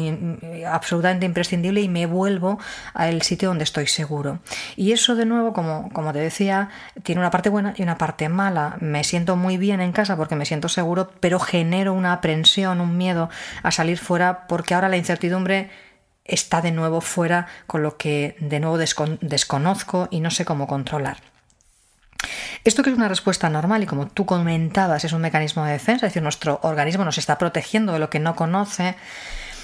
absolutamente 0.68 1.26
imprescindible 1.26 1.82
y 1.82 1.90
me 1.90 2.06
vuelvo 2.06 2.60
al 2.94 3.22
sitio 3.22 3.50
donde 3.50 3.64
estoy 3.64 3.88
seguro. 3.88 4.40
Y 4.76 4.94
eso, 4.94 5.16
de 5.16 5.26
nuevo, 5.26 5.54
como, 5.54 5.90
como 5.94 6.12
te 6.14 6.20
decía, 6.20 6.70
tiene 7.04 7.22
una 7.22 7.32
parte 7.32 7.50
buena 7.50 7.74
y 7.78 7.84
una 7.84 7.98
parte 7.98 8.30
mala. 8.30 8.78
Me 8.80 9.04
siento 9.04 9.36
muy 9.36 9.58
bien 9.58 9.82
en 9.82 9.92
casa 9.92 10.18
porque 10.18 10.36
me 10.36 10.46
siento 10.46 10.70
seguro, 10.70 11.12
pero 11.20 11.40
genero 11.40 11.94
una 11.94 12.14
aprensión, 12.14 12.82
un 12.82 12.98
miedo 12.98 13.30
a 13.64 13.72
salir 13.72 13.98
fuera 13.98 14.48
porque 14.48 14.74
ahora 14.74 14.90
la 14.90 14.98
incertidumbre 14.98 15.70
está 16.26 16.62
de 16.62 16.72
nuevo 16.72 17.02
fuera, 17.02 17.48
con 17.68 17.84
lo 17.84 17.98
que 17.98 18.36
de 18.40 18.60
nuevo 18.60 18.78
desconozco 18.78 20.08
y 20.12 20.20
no 20.22 20.32
sé 20.32 20.46
cómo 20.46 20.68
controlar. 20.68 21.31
Esto 22.64 22.84
que 22.84 22.92
es 22.92 22.96
una 22.96 23.08
respuesta 23.08 23.50
normal 23.50 23.84
y 23.84 23.88
como 23.88 24.08
tú 24.08 24.26
comentabas 24.26 25.04
es 25.04 25.14
un 25.14 25.22
mecanismo 25.22 25.66
de 25.66 25.74
defensa, 25.74 26.06
es 26.06 26.12
decir, 26.12 26.22
nuestro 26.22 26.60
organismo 26.64 27.06
nos 27.06 27.18
está 27.18 27.38
protegiendo 27.38 27.94
de 27.94 28.00
lo 28.00 28.10
que 28.10 28.20
no 28.20 28.36
conoce, 28.36 28.96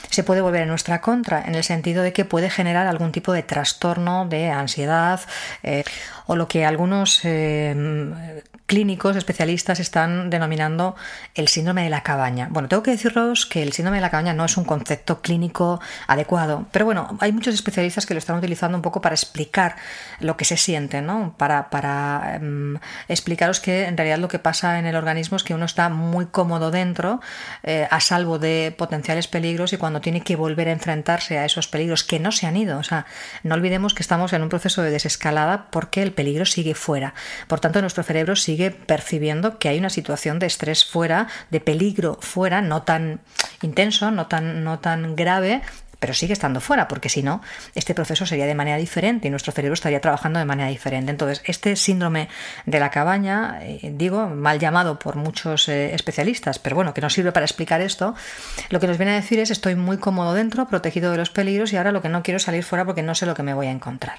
se 0.10 0.24
puede 0.24 0.42
volver 0.42 0.62
en 0.62 0.70
nuestra 0.70 1.02
contra, 1.02 1.44
en 1.46 1.56
el 1.56 1.64
sentido 1.64 2.02
de 2.02 2.14
que 2.14 2.26
puede 2.26 2.50
generar 2.50 2.88
algún 2.88 3.12
tipo 3.12 3.34
de 3.34 3.44
trastorno 3.44 4.26
de 4.26 4.50
ansiedad 4.50 5.22
eh, 5.64 5.84
o 6.26 6.36
lo 6.36 6.48
que 6.48 6.66
algunos 6.66 7.20
eh, 7.24 8.44
clínicos 8.68 9.16
especialistas 9.16 9.80
están 9.80 10.30
denominando 10.30 10.96
el 11.36 11.48
síndrome 11.48 11.84
de 11.84 11.90
la 11.90 12.04
cabaña. 12.04 12.50
Bueno, 12.52 12.68
tengo 12.68 12.84
que 12.84 12.92
deciros 12.92 13.46
que 13.46 13.64
el 13.64 13.72
síndrome 13.72 13.98
de 13.98 14.02
la 14.02 14.12
cabaña 14.12 14.34
no 14.34 14.44
es 14.44 14.58
un 14.58 14.66
concepto 14.66 15.22
clínico 15.22 15.80
adecuado, 16.06 16.68
pero 16.72 16.84
bueno, 16.84 17.18
hay 17.22 17.32
muchos 17.32 17.56
especialistas 17.56 18.06
que 18.06 18.14
lo 18.14 18.18
están 18.18 18.38
utilizando 18.38 18.78
un 18.78 18.82
poco 18.82 19.00
para 19.00 19.16
explicar 19.16 19.78
lo 20.20 20.36
que 20.36 20.44
se 20.44 20.58
siente, 20.58 21.02
¿no? 21.02 21.34
Para, 21.38 22.36
em, 22.36 22.78
explicaros 23.08 23.62
que 23.62 23.86
en 23.86 23.96
realidad 23.96 24.20
lo 24.20 24.28
que 24.28 24.38
pasa 24.38 24.80
en 24.80 24.86
el 24.86 24.98
organismo 24.98 25.38
es 25.38 25.44
que 25.44 25.54
uno 25.54 25.66
está 25.66 25.88
muy 25.88 26.26
cómodo 26.26 26.70
dentro, 26.70 27.22
eh, 27.64 27.88
a 27.90 28.02
salvo 28.02 28.38
de 28.38 28.76
potenciales 28.78 29.28
peligros 29.28 29.72
y 29.72 29.78
cuando 29.78 30.02
tiene 30.02 30.22
que 30.22 30.36
volver 30.36 30.68
a 30.68 30.72
enfrentarse 30.74 31.38
a 31.38 31.46
esos 31.46 31.70
peligros 31.70 32.04
que 32.04 32.20
no 32.20 32.34
se 32.34 32.48
han 32.48 32.58
ido, 32.58 32.80
o 32.80 32.84
sea, 32.84 33.06
no 33.44 33.56
olvidemos 33.56 33.94
que 33.94 34.04
estamos 34.04 34.34
en 34.34 34.42
un 34.42 34.50
proceso 34.50 34.82
de 34.82 34.92
desescalada 34.92 35.68
porque 35.72 36.04
el 36.04 36.12
peligro 36.12 36.46
sigue 36.46 36.76
fuera. 36.76 37.14
Por 37.48 37.62
tanto, 37.62 37.80
nuestro 37.80 38.04
cerebro 38.04 38.36
sigue 38.36 38.57
sigue 38.58 38.72
percibiendo 38.72 39.60
que 39.60 39.70
hay 39.70 39.78
una 39.78 39.92
situación 39.92 40.40
de 40.40 40.48
estrés 40.48 40.84
fuera, 40.84 41.28
de 41.52 41.60
peligro 41.60 42.18
fuera, 42.22 42.60
no 42.60 42.82
tan 42.82 43.20
intenso, 43.62 44.10
no 44.10 44.26
tan, 44.26 44.64
no 44.64 44.80
tan 44.80 45.16
grave, 45.16 45.62
pero 46.00 46.16
sigue 46.16 46.34
estando 46.34 46.60
fuera, 46.60 46.88
porque 46.88 47.08
si 47.08 47.22
no, 47.22 47.42
este 47.76 47.94
proceso 47.94 48.26
sería 48.26 48.48
de 48.48 48.56
manera 48.56 48.78
diferente 48.78 49.28
y 49.28 49.32
nuestro 49.32 49.52
cerebro 49.52 49.76
estaría 49.76 50.02
trabajando 50.02 50.40
de 50.40 50.46
manera 50.46 50.70
diferente. 50.70 51.12
Entonces, 51.12 51.44
este 51.46 51.76
síndrome 51.76 52.30
de 52.66 52.80
la 52.80 52.90
cabaña, 52.90 53.60
eh, 53.62 53.94
digo, 53.94 54.28
mal 54.28 54.58
llamado 54.58 54.98
por 54.98 55.18
muchos 55.18 55.70
eh, 55.70 55.94
especialistas, 55.94 56.58
pero 56.58 56.76
bueno, 56.76 56.96
que 56.96 57.02
nos 57.02 57.14
sirve 57.14 57.32
para 57.32 57.46
explicar 57.46 57.82
esto, 57.82 58.16
lo 58.72 58.80
que 58.80 58.88
nos 58.88 58.98
viene 58.98 59.12
a 59.12 59.16
decir 59.22 59.38
es 59.38 59.52
estoy 59.52 59.76
muy 59.76 59.98
cómodo 59.98 60.34
dentro, 60.34 60.68
protegido 60.68 61.12
de 61.12 61.18
los 61.18 61.30
peligros 61.30 61.74
y 61.74 61.78
ahora 61.78 61.92
lo 61.92 62.02
que 62.02 62.10
no 62.10 62.24
quiero 62.24 62.38
es 62.38 62.44
salir 62.44 62.64
fuera 62.64 62.86
porque 62.86 63.04
no 63.04 63.14
sé 63.14 63.28
lo 63.28 63.36
que 63.36 63.44
me 63.44 63.54
voy 63.54 63.68
a 63.68 63.72
encontrar. 63.72 64.18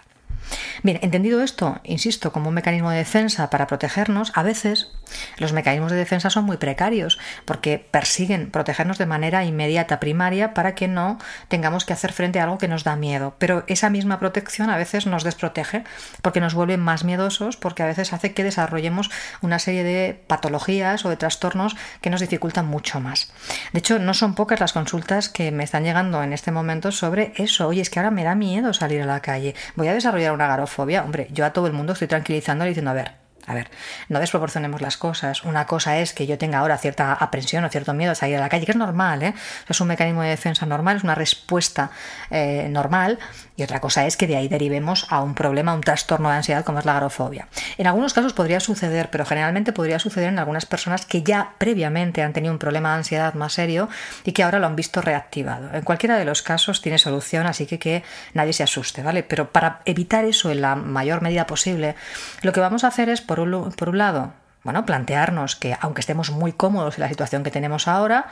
Bien, 0.82 0.98
entendido 1.02 1.42
esto, 1.42 1.80
insisto, 1.84 2.32
como 2.32 2.48
un 2.48 2.54
mecanismo 2.54 2.90
de 2.90 2.98
defensa 2.98 3.50
para 3.50 3.66
protegernos, 3.66 4.32
a 4.34 4.42
veces 4.42 4.90
los 5.38 5.52
mecanismos 5.52 5.90
de 5.90 5.98
defensa 5.98 6.30
son 6.30 6.44
muy 6.44 6.56
precarios 6.56 7.18
porque 7.44 7.78
persiguen 7.90 8.50
protegernos 8.50 8.98
de 8.98 9.06
manera 9.06 9.44
inmediata, 9.44 10.00
primaria, 10.00 10.54
para 10.54 10.74
que 10.74 10.88
no 10.88 11.18
tengamos 11.48 11.84
que 11.84 11.92
hacer 11.92 12.12
frente 12.12 12.40
a 12.40 12.44
algo 12.44 12.58
que 12.58 12.68
nos 12.68 12.84
da 12.84 12.96
miedo. 12.96 13.34
Pero 13.38 13.64
esa 13.66 13.90
misma 13.90 14.18
protección 14.18 14.70
a 14.70 14.76
veces 14.76 15.06
nos 15.06 15.24
desprotege 15.24 15.84
porque 16.22 16.40
nos 16.40 16.54
vuelve 16.54 16.76
más 16.76 17.04
miedosos, 17.04 17.56
porque 17.56 17.82
a 17.82 17.86
veces 17.86 18.12
hace 18.12 18.34
que 18.34 18.44
desarrollemos 18.44 19.10
una 19.40 19.58
serie 19.58 19.84
de 19.84 20.20
patologías 20.26 21.04
o 21.04 21.08
de 21.08 21.16
trastornos 21.16 21.76
que 22.00 22.10
nos 22.10 22.20
dificultan 22.20 22.66
mucho 22.66 23.00
más. 23.00 23.32
De 23.72 23.78
hecho, 23.78 23.98
no 23.98 24.14
son 24.14 24.34
pocas 24.34 24.60
las 24.60 24.72
consultas 24.72 25.28
que 25.28 25.50
me 25.50 25.64
están 25.64 25.84
llegando 25.84 26.22
en 26.22 26.32
este 26.32 26.50
momento 26.50 26.92
sobre 26.92 27.32
eso. 27.36 27.68
Oye, 27.68 27.82
es 27.82 27.90
que 27.90 27.98
ahora 27.98 28.10
me 28.10 28.24
da 28.24 28.34
miedo 28.34 28.72
salir 28.72 29.02
a 29.02 29.06
la 29.06 29.20
calle. 29.20 29.54
Voy 29.76 29.88
a 29.88 29.94
desarrollar 29.94 30.32
una 30.32 30.47
garofobia, 30.48 31.04
hombre, 31.04 31.28
yo 31.30 31.44
a 31.44 31.52
todo 31.52 31.66
el 31.66 31.72
mundo 31.72 31.92
estoy 31.92 32.08
tranquilizando 32.08 32.64
diciendo, 32.64 32.90
a 32.90 32.94
ver, 32.94 33.12
a 33.48 33.54
ver, 33.54 33.70
no 34.10 34.20
desproporcionemos 34.20 34.82
las 34.82 34.98
cosas. 34.98 35.42
Una 35.42 35.66
cosa 35.66 35.98
es 35.98 36.12
que 36.12 36.26
yo 36.26 36.36
tenga 36.36 36.58
ahora 36.58 36.76
cierta 36.76 37.14
aprensión 37.14 37.64
o 37.64 37.70
cierto 37.70 37.94
miedo 37.94 38.12
a 38.12 38.14
salir 38.14 38.36
a 38.36 38.40
la 38.40 38.50
calle, 38.50 38.66
que 38.66 38.72
es 38.72 38.76
normal, 38.76 39.22
¿eh? 39.22 39.34
es 39.66 39.80
un 39.80 39.88
mecanismo 39.88 40.20
de 40.20 40.28
defensa 40.28 40.66
normal, 40.66 40.98
es 40.98 41.02
una 41.02 41.14
respuesta 41.14 41.90
eh, 42.30 42.68
normal. 42.70 43.18
Y 43.58 43.64
otra 43.64 43.80
cosa 43.80 44.06
es 44.06 44.16
que 44.16 44.28
de 44.28 44.36
ahí 44.36 44.46
derivemos 44.46 45.06
a 45.10 45.20
un 45.20 45.34
problema, 45.34 45.72
a 45.72 45.74
un 45.74 45.80
trastorno 45.80 46.30
de 46.30 46.36
ansiedad 46.36 46.64
como 46.64 46.78
es 46.78 46.84
la 46.84 46.92
agorafobia. 46.92 47.48
En 47.76 47.88
algunos 47.88 48.14
casos 48.14 48.32
podría 48.32 48.60
suceder, 48.60 49.10
pero 49.10 49.26
generalmente 49.26 49.72
podría 49.72 49.98
suceder 49.98 50.28
en 50.28 50.38
algunas 50.38 50.64
personas 50.64 51.04
que 51.04 51.24
ya 51.24 51.54
previamente 51.58 52.22
han 52.22 52.32
tenido 52.32 52.52
un 52.52 52.60
problema 52.60 52.92
de 52.92 52.98
ansiedad 52.98 53.34
más 53.34 53.54
serio 53.54 53.88
y 54.22 54.30
que 54.30 54.44
ahora 54.44 54.60
lo 54.60 54.68
han 54.68 54.76
visto 54.76 55.00
reactivado. 55.00 55.74
En 55.74 55.82
cualquiera 55.82 56.16
de 56.16 56.24
los 56.24 56.40
casos 56.40 56.80
tiene 56.82 56.98
solución, 56.98 57.48
así 57.48 57.66
que 57.66 57.80
que 57.80 58.04
nadie 58.32 58.52
se 58.52 58.62
asuste, 58.62 59.02
¿vale? 59.02 59.24
Pero 59.24 59.50
para 59.50 59.80
evitar 59.86 60.24
eso 60.24 60.52
en 60.52 60.60
la 60.60 60.76
mayor 60.76 61.20
medida 61.20 61.48
posible, 61.48 61.96
lo 62.42 62.52
que 62.52 62.60
vamos 62.60 62.84
a 62.84 62.88
hacer 62.88 63.08
es, 63.08 63.20
por 63.20 63.38
por 63.38 63.88
un, 63.88 63.98
lado, 63.98 64.34
bueno, 64.68 64.84
plantearnos 64.84 65.56
que 65.56 65.74
aunque 65.80 66.02
estemos 66.02 66.30
muy 66.30 66.52
cómodos 66.52 66.98
en 66.98 67.00
la 67.00 67.08
situación 67.08 67.42
que 67.42 67.50
tenemos 67.50 67.88
ahora, 67.88 68.26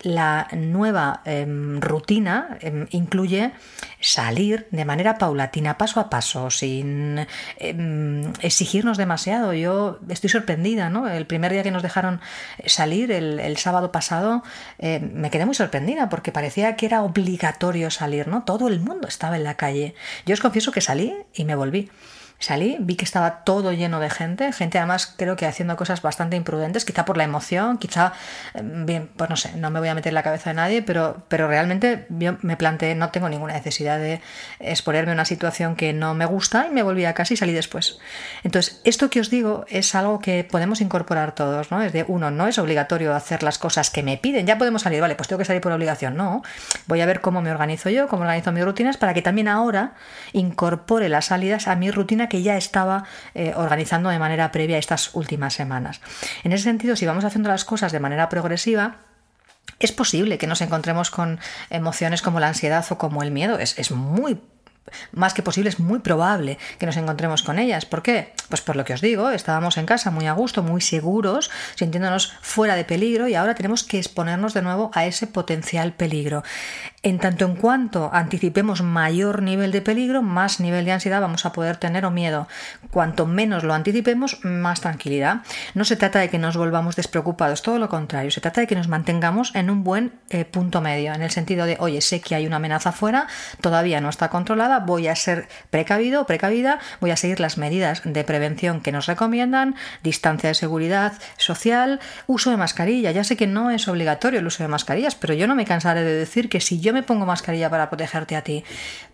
la 0.00 0.48
nueva 0.52 1.20
em, 1.26 1.78
rutina 1.78 2.56
em, 2.62 2.86
incluye 2.88 3.52
salir 4.00 4.66
de 4.70 4.86
manera 4.86 5.18
paulatina, 5.18 5.76
paso 5.76 6.00
a 6.00 6.08
paso, 6.08 6.50
sin 6.50 7.26
em, 7.58 8.32
exigirnos 8.40 8.96
demasiado. 8.96 9.52
Yo 9.52 9.98
estoy 10.08 10.30
sorprendida, 10.30 10.88
¿no? 10.88 11.06
El 11.06 11.26
primer 11.26 11.52
día 11.52 11.62
que 11.62 11.70
nos 11.70 11.82
dejaron 11.82 12.22
salir, 12.64 13.12
el, 13.12 13.56
sábado 13.58 13.92
pasado, 13.92 14.42
me 14.78 15.28
quedé 15.30 15.44
muy 15.44 15.54
sorprendida 15.54 16.08
porque 16.08 16.32
parecía 16.32 16.76
que 16.76 16.86
era 16.86 17.02
obligatorio 17.02 17.90
salir, 17.90 18.26
¿no? 18.26 18.44
Todo 18.44 18.68
el 18.68 18.80
mundo 18.80 19.06
estaba 19.06 19.36
en 19.36 19.44
la 19.44 19.58
calle. 19.58 19.94
Yo 20.24 20.32
os 20.32 20.40
confieso 20.40 20.72
que 20.72 20.80
salí 20.80 21.14
y 21.34 21.44
me 21.44 21.54
volví. 21.54 21.90
Salí, 22.44 22.76
vi 22.78 22.96
que 22.96 23.06
estaba 23.06 23.42
todo 23.42 23.72
lleno 23.72 24.00
de 24.00 24.10
gente, 24.10 24.52
gente 24.52 24.76
además 24.76 25.14
creo 25.16 25.34
que 25.34 25.46
haciendo 25.46 25.76
cosas 25.76 26.02
bastante 26.02 26.36
imprudentes, 26.36 26.84
quizá 26.84 27.06
por 27.06 27.16
la 27.16 27.24
emoción, 27.24 27.78
quizá, 27.78 28.12
em, 28.52 28.84
bien, 28.84 29.08
pues 29.16 29.30
no 29.30 29.36
sé, 29.36 29.56
no 29.56 29.70
me 29.70 29.80
voy 29.80 29.88
a 29.88 29.94
meter 29.94 30.10
en 30.10 30.14
la 30.16 30.22
cabeza 30.22 30.50
de 30.50 30.56
nadie, 30.56 30.82
pero, 30.82 31.22
pero 31.28 31.48
realmente 31.48 32.06
yo 32.10 32.36
me 32.42 32.58
planteé, 32.58 32.96
no 32.96 33.08
tengo 33.08 33.30
ninguna 33.30 33.54
necesidad 33.54 33.98
de 33.98 34.20
exponerme 34.60 35.12
a 35.12 35.14
una 35.14 35.24
situación 35.24 35.74
que 35.74 35.94
no 35.94 36.12
me 36.12 36.26
gusta 36.26 36.66
y 36.68 36.70
me 36.70 36.82
volví 36.82 37.06
a 37.06 37.14
casa 37.14 37.32
y 37.32 37.38
salí 37.38 37.54
después. 37.54 37.98
Entonces, 38.42 38.82
esto 38.84 39.08
que 39.08 39.20
os 39.20 39.30
digo 39.30 39.64
es 39.70 39.94
algo 39.94 40.18
que 40.18 40.44
podemos 40.44 40.82
incorporar 40.82 41.34
todos, 41.34 41.70
¿no? 41.70 41.80
Es 41.80 41.94
de, 41.94 42.04
uno, 42.06 42.30
no 42.30 42.46
es 42.46 42.58
obligatorio 42.58 43.14
hacer 43.14 43.42
las 43.42 43.56
cosas 43.56 43.88
que 43.88 44.02
me 44.02 44.18
piden, 44.18 44.46
ya 44.46 44.58
podemos 44.58 44.82
salir, 44.82 45.00
vale, 45.00 45.14
pues 45.14 45.28
tengo 45.28 45.38
que 45.38 45.46
salir 45.46 45.62
por 45.62 45.72
obligación, 45.72 46.14
no, 46.14 46.42
voy 46.88 47.00
a 47.00 47.06
ver 47.06 47.22
cómo 47.22 47.40
me 47.40 47.50
organizo 47.50 47.88
yo, 47.88 48.06
cómo 48.06 48.24
organizo 48.24 48.52
mis 48.52 48.66
rutinas 48.66 48.98
para 48.98 49.14
que 49.14 49.22
también 49.22 49.48
ahora 49.48 49.94
incorpore 50.34 51.08
las 51.08 51.24
salidas 51.24 51.68
a 51.68 51.74
mi 51.76 51.90
rutina 51.90 52.28
que 52.28 52.33
ya 52.42 52.56
estaba 52.56 53.04
eh, 53.34 53.52
organizando 53.56 54.10
de 54.10 54.18
manera 54.18 54.52
previa 54.52 54.78
estas 54.78 55.14
últimas 55.14 55.54
semanas. 55.54 56.00
En 56.42 56.52
ese 56.52 56.64
sentido, 56.64 56.96
si 56.96 57.06
vamos 57.06 57.24
haciendo 57.24 57.48
las 57.48 57.64
cosas 57.64 57.92
de 57.92 58.00
manera 58.00 58.28
progresiva, 58.28 58.96
es 59.78 59.92
posible 59.92 60.38
que 60.38 60.46
nos 60.46 60.60
encontremos 60.60 61.10
con 61.10 61.40
emociones 61.70 62.22
como 62.22 62.40
la 62.40 62.48
ansiedad 62.48 62.84
o 62.90 62.98
como 62.98 63.22
el 63.22 63.30
miedo. 63.30 63.58
Es, 63.58 63.78
es 63.78 63.90
muy 63.90 64.38
más 65.12 65.34
que 65.34 65.42
posible, 65.42 65.70
es 65.70 65.80
muy 65.80 66.00
probable 66.00 66.58
que 66.78 66.86
nos 66.86 66.96
encontremos 66.96 67.42
con 67.42 67.58
ellas. 67.58 67.86
¿Por 67.86 68.02
qué? 68.02 68.32
Pues 68.48 68.60
por 68.60 68.76
lo 68.76 68.84
que 68.84 68.94
os 68.94 69.00
digo, 69.00 69.30
estábamos 69.30 69.76
en 69.78 69.86
casa 69.86 70.10
muy 70.10 70.26
a 70.26 70.32
gusto, 70.32 70.62
muy 70.62 70.80
seguros, 70.80 71.50
sintiéndonos 71.74 72.34
fuera 72.42 72.76
de 72.76 72.84
peligro 72.84 73.28
y 73.28 73.34
ahora 73.34 73.54
tenemos 73.54 73.84
que 73.84 73.98
exponernos 73.98 74.54
de 74.54 74.62
nuevo 74.62 74.90
a 74.94 75.06
ese 75.06 75.26
potencial 75.26 75.92
peligro. 75.94 76.42
En 77.04 77.18
tanto 77.18 77.44
en 77.44 77.54
cuanto 77.54 78.08
anticipemos 78.14 78.80
mayor 78.80 79.42
nivel 79.42 79.72
de 79.72 79.82
peligro, 79.82 80.22
más 80.22 80.58
nivel 80.58 80.86
de 80.86 80.92
ansiedad 80.92 81.20
vamos 81.20 81.44
a 81.44 81.52
poder 81.52 81.76
tener 81.76 82.06
o 82.06 82.10
miedo. 82.10 82.48
Cuanto 82.90 83.26
menos 83.26 83.62
lo 83.62 83.74
anticipemos, 83.74 84.42
más 84.42 84.80
tranquilidad. 84.80 85.42
No 85.74 85.84
se 85.84 85.96
trata 85.96 86.20
de 86.20 86.30
que 86.30 86.38
nos 86.38 86.56
volvamos 86.56 86.96
despreocupados, 86.96 87.60
todo 87.60 87.78
lo 87.78 87.90
contrario, 87.90 88.30
se 88.30 88.40
trata 88.40 88.62
de 88.62 88.66
que 88.66 88.74
nos 88.74 88.88
mantengamos 88.88 89.54
en 89.54 89.68
un 89.68 89.84
buen 89.84 90.12
eh, 90.30 90.46
punto 90.46 90.80
medio, 90.80 91.12
en 91.12 91.20
el 91.20 91.30
sentido 91.30 91.66
de, 91.66 91.76
oye, 91.78 92.00
sé 92.00 92.22
que 92.22 92.36
hay 92.36 92.46
una 92.46 92.56
amenaza 92.56 92.88
afuera, 92.88 93.26
todavía 93.60 94.00
no 94.00 94.08
está 94.08 94.30
controlada, 94.30 94.78
voy 94.78 95.08
a 95.08 95.14
ser 95.14 95.46
precavido 95.68 96.22
o 96.22 96.26
precavida, 96.26 96.78
voy 97.02 97.10
a 97.10 97.18
seguir 97.18 97.38
las 97.38 97.58
medidas 97.58 98.00
de 98.02 98.24
prevención 98.24 98.80
que 98.80 98.92
nos 98.92 99.04
recomiendan, 99.04 99.74
distancia 100.02 100.48
de 100.48 100.54
seguridad 100.54 101.12
social, 101.36 102.00
uso 102.26 102.50
de 102.50 102.56
mascarilla. 102.56 103.10
Ya 103.10 103.24
sé 103.24 103.36
que 103.36 103.46
no 103.46 103.70
es 103.70 103.88
obligatorio 103.88 104.40
el 104.40 104.46
uso 104.46 104.62
de 104.62 104.68
mascarillas, 104.68 105.16
pero 105.16 105.34
yo 105.34 105.46
no 105.46 105.54
me 105.54 105.66
cansaré 105.66 106.02
de 106.02 106.14
decir 106.14 106.48
que 106.48 106.62
si 106.62 106.80
yo 106.80 106.93
me 106.94 107.02
pongo 107.02 107.26
mascarilla 107.26 107.68
para 107.68 107.90
protegerte 107.90 108.36
a 108.36 108.42
ti, 108.42 108.64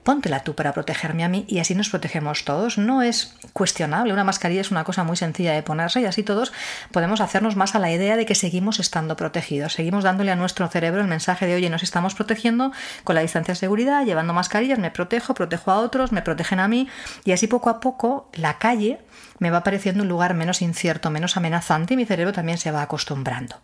póntela 0.04 0.44
tú 0.44 0.54
para 0.54 0.72
protegerme 0.72 1.25
a 1.25 1.28
mí 1.28 1.44
y 1.49 1.58
así 1.58 1.75
nos 1.75 1.90
protegemos 1.90 2.44
todos. 2.44 2.78
No 2.78 3.02
es 3.02 3.34
cuestionable, 3.52 4.12
una 4.12 4.25
mascarilla 4.25 4.60
es 4.60 4.70
una 4.70 4.84
cosa 4.84 5.04
muy 5.04 5.16
sencilla 5.16 5.52
de 5.52 5.62
ponerse 5.62 6.00
y 6.00 6.06
así 6.06 6.22
todos 6.22 6.52
podemos 6.92 7.20
hacernos 7.20 7.56
más 7.56 7.75
a 7.75 7.78
la 7.78 7.90
idea 7.90 8.16
de 8.16 8.26
que 8.26 8.34
seguimos 8.34 8.78
estando 8.78 9.16
protegidos, 9.16 9.72
seguimos 9.72 10.04
dándole 10.04 10.30
a 10.30 10.37
nuestro 10.37 10.68
cerebro 10.68 11.00
el 11.00 11.08
mensaje 11.08 11.46
de, 11.46 11.56
oye, 11.56 11.70
nos 11.70 11.82
estamos 11.82 12.14
protegiendo 12.14 12.72
con 13.04 13.14
la 13.14 13.22
distancia 13.22 13.52
de 13.52 13.58
seguridad, 13.58 14.04
llevando 14.04 14.32
mascarillas, 14.32 14.78
me 14.78 14.90
protejo, 14.90 15.34
protejo 15.34 15.70
a 15.70 15.78
otros, 15.78 16.12
me 16.12 16.22
protegen 16.22 16.60
a 16.60 16.68
mí 16.68 16.88
y 17.25 17.32
así 17.32 17.46
poco 17.46 17.70
a 17.70 17.80
poco 17.80 18.28
la 18.34 18.58
calle 18.58 19.00
me 19.40 19.50
va 19.50 19.64
pareciendo 19.64 20.04
un 20.04 20.09
lugar 20.09 20.35
menos 20.35 20.62
incierto, 20.62 21.11
menos 21.11 21.37
amenazante 21.37 21.94
y 21.94 21.97
mi 21.97 22.04
cerebro 22.04 22.32
también 22.32 22.59
se 22.59 22.70
va 22.70 22.82
acostumbrando. 22.82 23.56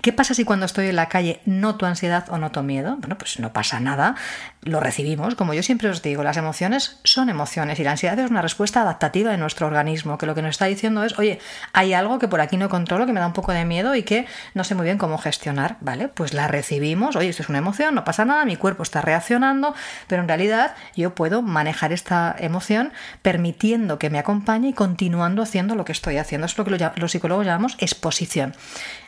¿Qué 0.00 0.12
pasa 0.12 0.32
si 0.32 0.44
cuando 0.44 0.64
estoy 0.64 0.88
en 0.88 0.96
la 0.96 1.08
calle 1.08 1.40
noto 1.44 1.86
ansiedad 1.86 2.26
o 2.30 2.38
noto 2.38 2.62
miedo? 2.62 2.96
Bueno, 2.98 3.18
pues 3.18 3.40
no 3.40 3.52
pasa 3.52 3.80
nada, 3.80 4.14
lo 4.62 4.80
recibimos. 4.80 5.34
Como 5.34 5.52
yo 5.52 5.62
siempre 5.62 5.88
os 5.88 6.02
digo, 6.02 6.22
las 6.22 6.36
emociones 6.36 7.00
son 7.02 7.28
emociones 7.28 7.80
y 7.80 7.84
la 7.84 7.90
ansiedad 7.90 8.18
es 8.18 8.30
una 8.30 8.42
respuesta 8.42 8.82
adaptativa 8.82 9.32
de 9.32 9.36
nuestro 9.36 9.66
organismo, 9.66 10.18
que 10.18 10.26
lo 10.26 10.34
que 10.36 10.42
nos 10.42 10.50
está 10.50 10.66
diciendo 10.66 11.02
es, 11.02 11.18
oye, 11.18 11.40
hay 11.72 11.94
algo 11.94 12.20
que 12.20 12.28
por 12.28 12.40
aquí 12.40 12.56
no 12.56 12.68
controlo, 12.68 13.04
que 13.04 13.12
me 13.12 13.20
da 13.20 13.26
un 13.26 13.32
poco 13.32 13.52
de 13.52 13.64
miedo 13.64 13.96
y 13.96 14.04
que 14.04 14.26
no 14.54 14.62
sé 14.62 14.76
muy 14.76 14.84
bien 14.84 14.98
cómo 14.98 15.18
gestionar, 15.18 15.78
¿vale? 15.80 16.06
Pues 16.06 16.32
la 16.32 16.46
recibimos, 16.46 17.16
oye, 17.16 17.28
esto 17.28 17.42
es 17.42 17.48
una 17.48 17.58
emoción, 17.58 17.96
no 17.96 18.04
pasa 18.04 18.24
nada, 18.24 18.44
mi 18.44 18.54
cuerpo 18.56 18.84
está 18.84 19.00
reaccionando, 19.00 19.74
pero 20.06 20.22
en 20.22 20.28
realidad 20.28 20.76
yo 20.94 21.16
puedo 21.16 21.42
manejar 21.42 21.92
esta 21.92 22.36
emoción 22.38 22.92
permitiendo 23.22 23.98
que 23.98 24.10
me 24.10 24.20
acompañe 24.20 24.68
y 24.68 24.72
continuar 24.72 25.23
haciendo 25.42 25.74
lo 25.74 25.84
que 25.84 25.92
estoy 25.92 26.18
haciendo. 26.18 26.46
Es 26.46 26.56
lo 26.56 26.64
que 26.64 26.90
los 26.96 27.12
psicólogos 27.12 27.46
llamamos 27.46 27.76
exposición. 27.78 28.54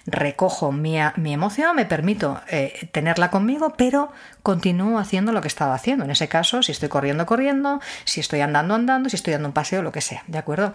Recojo 0.06 0.70
mi, 0.72 0.98
mi 1.16 1.34
emoción, 1.34 1.74
me 1.74 1.84
permito 1.84 2.40
eh, 2.48 2.88
tenerla 2.92 3.30
conmigo, 3.30 3.74
pero 3.76 4.12
continúo 4.42 5.00
haciendo 5.00 5.32
lo 5.32 5.42
que 5.42 5.48
estaba 5.48 5.74
haciendo. 5.74 6.04
En 6.04 6.12
ese 6.12 6.28
caso, 6.28 6.62
si 6.62 6.70
estoy 6.70 6.88
corriendo, 6.88 7.26
corriendo, 7.26 7.80
si 8.04 8.20
estoy 8.20 8.40
andando, 8.40 8.74
andando, 8.74 9.08
si 9.08 9.16
estoy 9.16 9.32
dando 9.32 9.48
un 9.48 9.52
paseo, 9.52 9.82
lo 9.82 9.90
que 9.90 10.00
sea. 10.00 10.22
¿De 10.28 10.38
acuerdo? 10.38 10.72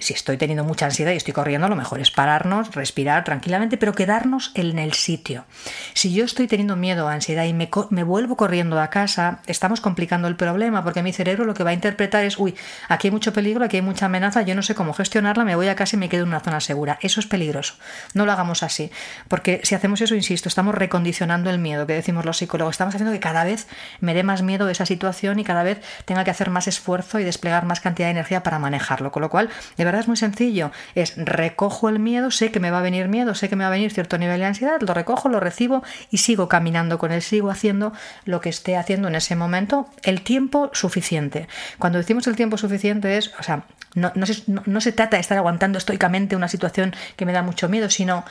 Si 0.00 0.14
estoy 0.14 0.36
teniendo 0.36 0.62
mucha 0.62 0.86
ansiedad 0.86 1.10
y 1.12 1.16
estoy 1.16 1.34
corriendo, 1.34 1.68
lo 1.68 1.74
mejor 1.74 2.00
es 2.00 2.12
pararnos, 2.12 2.72
respirar 2.76 3.24
tranquilamente, 3.24 3.76
pero 3.76 3.92
quedarnos 3.94 4.52
en 4.54 4.78
el 4.78 4.92
sitio. 4.92 5.44
Si 5.92 6.14
yo 6.14 6.24
estoy 6.24 6.46
teniendo 6.46 6.76
miedo 6.76 7.06
o 7.06 7.08
ansiedad 7.08 7.44
y 7.44 7.52
me, 7.52 7.68
me, 7.90 8.04
vuelvo 8.04 8.36
corriendo 8.36 8.80
a 8.80 8.88
casa, 8.90 9.40
estamos 9.48 9.80
complicando 9.80 10.28
el 10.28 10.36
problema 10.36 10.84
porque 10.84 11.02
mi 11.02 11.12
cerebro 11.12 11.44
lo 11.44 11.54
que 11.54 11.64
va 11.64 11.70
a 11.70 11.74
interpretar 11.74 12.24
es, 12.24 12.38
uy, 12.38 12.54
aquí 12.88 13.08
hay 13.08 13.12
mucho 13.12 13.32
peligro, 13.32 13.64
aquí 13.64 13.78
hay 13.78 13.82
mucha 13.82 14.06
amenaza, 14.06 14.42
yo 14.42 14.54
no 14.54 14.62
sé 14.62 14.76
cómo 14.76 14.94
gestionarla, 14.94 15.44
me 15.44 15.56
voy 15.56 15.66
a 15.66 15.74
casa 15.74 15.96
y 15.96 15.98
me 15.98 16.08
quedo 16.08 16.22
en 16.22 16.28
una 16.28 16.40
zona 16.40 16.60
segura. 16.60 16.98
Eso 17.02 17.18
es 17.18 17.26
peligroso. 17.26 17.74
No 18.14 18.24
lo 18.24 18.35
hagamos 18.36 18.62
así, 18.62 18.90
porque 19.28 19.60
si 19.64 19.74
hacemos 19.74 20.00
eso, 20.00 20.14
insisto, 20.14 20.48
estamos 20.48 20.74
recondicionando 20.74 21.50
el 21.50 21.58
miedo 21.58 21.86
que 21.86 21.94
decimos 21.94 22.24
los 22.24 22.38
psicólogos, 22.38 22.74
estamos 22.74 22.94
haciendo 22.94 23.12
que 23.12 23.20
cada 23.20 23.44
vez 23.44 23.66
me 24.00 24.14
dé 24.14 24.22
más 24.22 24.42
miedo 24.42 24.68
esa 24.68 24.86
situación 24.86 25.38
y 25.38 25.44
cada 25.44 25.62
vez 25.62 25.80
tenga 26.04 26.24
que 26.24 26.30
hacer 26.30 26.50
más 26.50 26.68
esfuerzo 26.68 27.18
y 27.18 27.24
desplegar 27.24 27.64
más 27.64 27.80
cantidad 27.80 28.08
de 28.08 28.12
energía 28.12 28.42
para 28.42 28.58
manejarlo, 28.58 29.10
con 29.10 29.22
lo 29.22 29.30
cual 29.30 29.50
de 29.76 29.84
verdad 29.84 30.00
es 30.00 30.08
muy 30.08 30.16
sencillo. 30.16 30.70
Es 30.94 31.14
recojo 31.16 31.88
el 31.88 31.98
miedo, 31.98 32.30
sé 32.30 32.50
que 32.50 32.60
me 32.60 32.70
va 32.70 32.78
a 32.78 32.82
venir 32.82 33.08
miedo, 33.08 33.34
sé 33.34 33.48
que 33.48 33.56
me 33.56 33.64
va 33.64 33.68
a 33.68 33.72
venir 33.72 33.92
cierto 33.92 34.18
nivel 34.18 34.40
de 34.40 34.46
ansiedad, 34.46 34.80
lo 34.80 34.94
recojo, 34.94 35.28
lo 35.28 35.40
recibo 35.40 35.82
y 36.10 36.18
sigo 36.18 36.48
caminando 36.48 36.98
con 36.98 37.12
él, 37.12 37.22
sigo 37.22 37.50
haciendo 37.50 37.92
lo 38.24 38.40
que 38.40 38.48
esté 38.48 38.76
haciendo 38.76 39.08
en 39.08 39.14
ese 39.14 39.36
momento 39.36 39.88
el 40.02 40.22
tiempo 40.22 40.70
suficiente. 40.72 41.48
Cuando 41.78 41.98
decimos 41.98 42.26
el 42.26 42.36
tiempo 42.36 42.58
suficiente 42.58 43.16
es, 43.16 43.32
o 43.38 43.42
sea, 43.42 43.64
no, 43.96 44.26
se, 44.26 44.42
no 44.46 44.80
se 44.82 44.92
trata 44.92 45.16
de 45.16 45.22
estar 45.22 45.38
aguantando 45.38 45.78
estoicamente 45.78 46.36
una 46.36 46.48
situación 46.48 46.94
que 47.16 47.24
me 47.24 47.32
da 47.32 47.40
mucho 47.40 47.70
miedo, 47.70 47.88
sino 47.88 48.25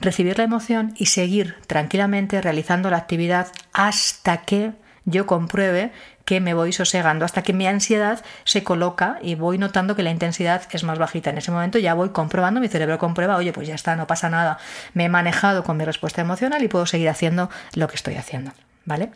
recibir 0.00 0.38
la 0.38 0.44
emoción 0.44 0.94
y 0.96 1.06
seguir 1.06 1.56
tranquilamente 1.66 2.40
realizando 2.40 2.90
la 2.90 2.96
actividad 2.96 3.48
hasta 3.72 4.38
que 4.38 4.72
yo 5.04 5.26
compruebe 5.26 5.92
que 6.24 6.40
me 6.40 6.54
voy 6.54 6.72
sosegando 6.72 7.24
hasta 7.24 7.42
que 7.42 7.52
mi 7.52 7.66
ansiedad 7.66 8.24
se 8.44 8.62
coloca 8.62 9.18
y 9.20 9.34
voy 9.34 9.58
notando 9.58 9.96
que 9.96 10.02
la 10.02 10.10
intensidad 10.10 10.62
es 10.70 10.84
más 10.84 10.98
bajita. 10.98 11.30
En 11.30 11.38
ese 11.38 11.50
momento 11.50 11.78
ya 11.78 11.94
voy 11.94 12.10
comprobando, 12.10 12.60
mi 12.60 12.68
cerebro 12.68 12.98
comprueba, 12.98 13.36
oye, 13.36 13.52
pues 13.52 13.66
ya 13.66 13.74
está, 13.74 13.96
no 13.96 14.06
pasa 14.06 14.30
nada, 14.30 14.58
me 14.94 15.06
he 15.06 15.08
manejado 15.08 15.64
con 15.64 15.76
mi 15.76 15.84
respuesta 15.84 16.20
emocional 16.20 16.62
y 16.62 16.68
puedo 16.68 16.86
seguir 16.86 17.08
haciendo 17.08 17.50
lo 17.74 17.88
que 17.88 17.96
estoy 17.96 18.14
haciendo. 18.14 18.52
¿Vale? 18.84 19.10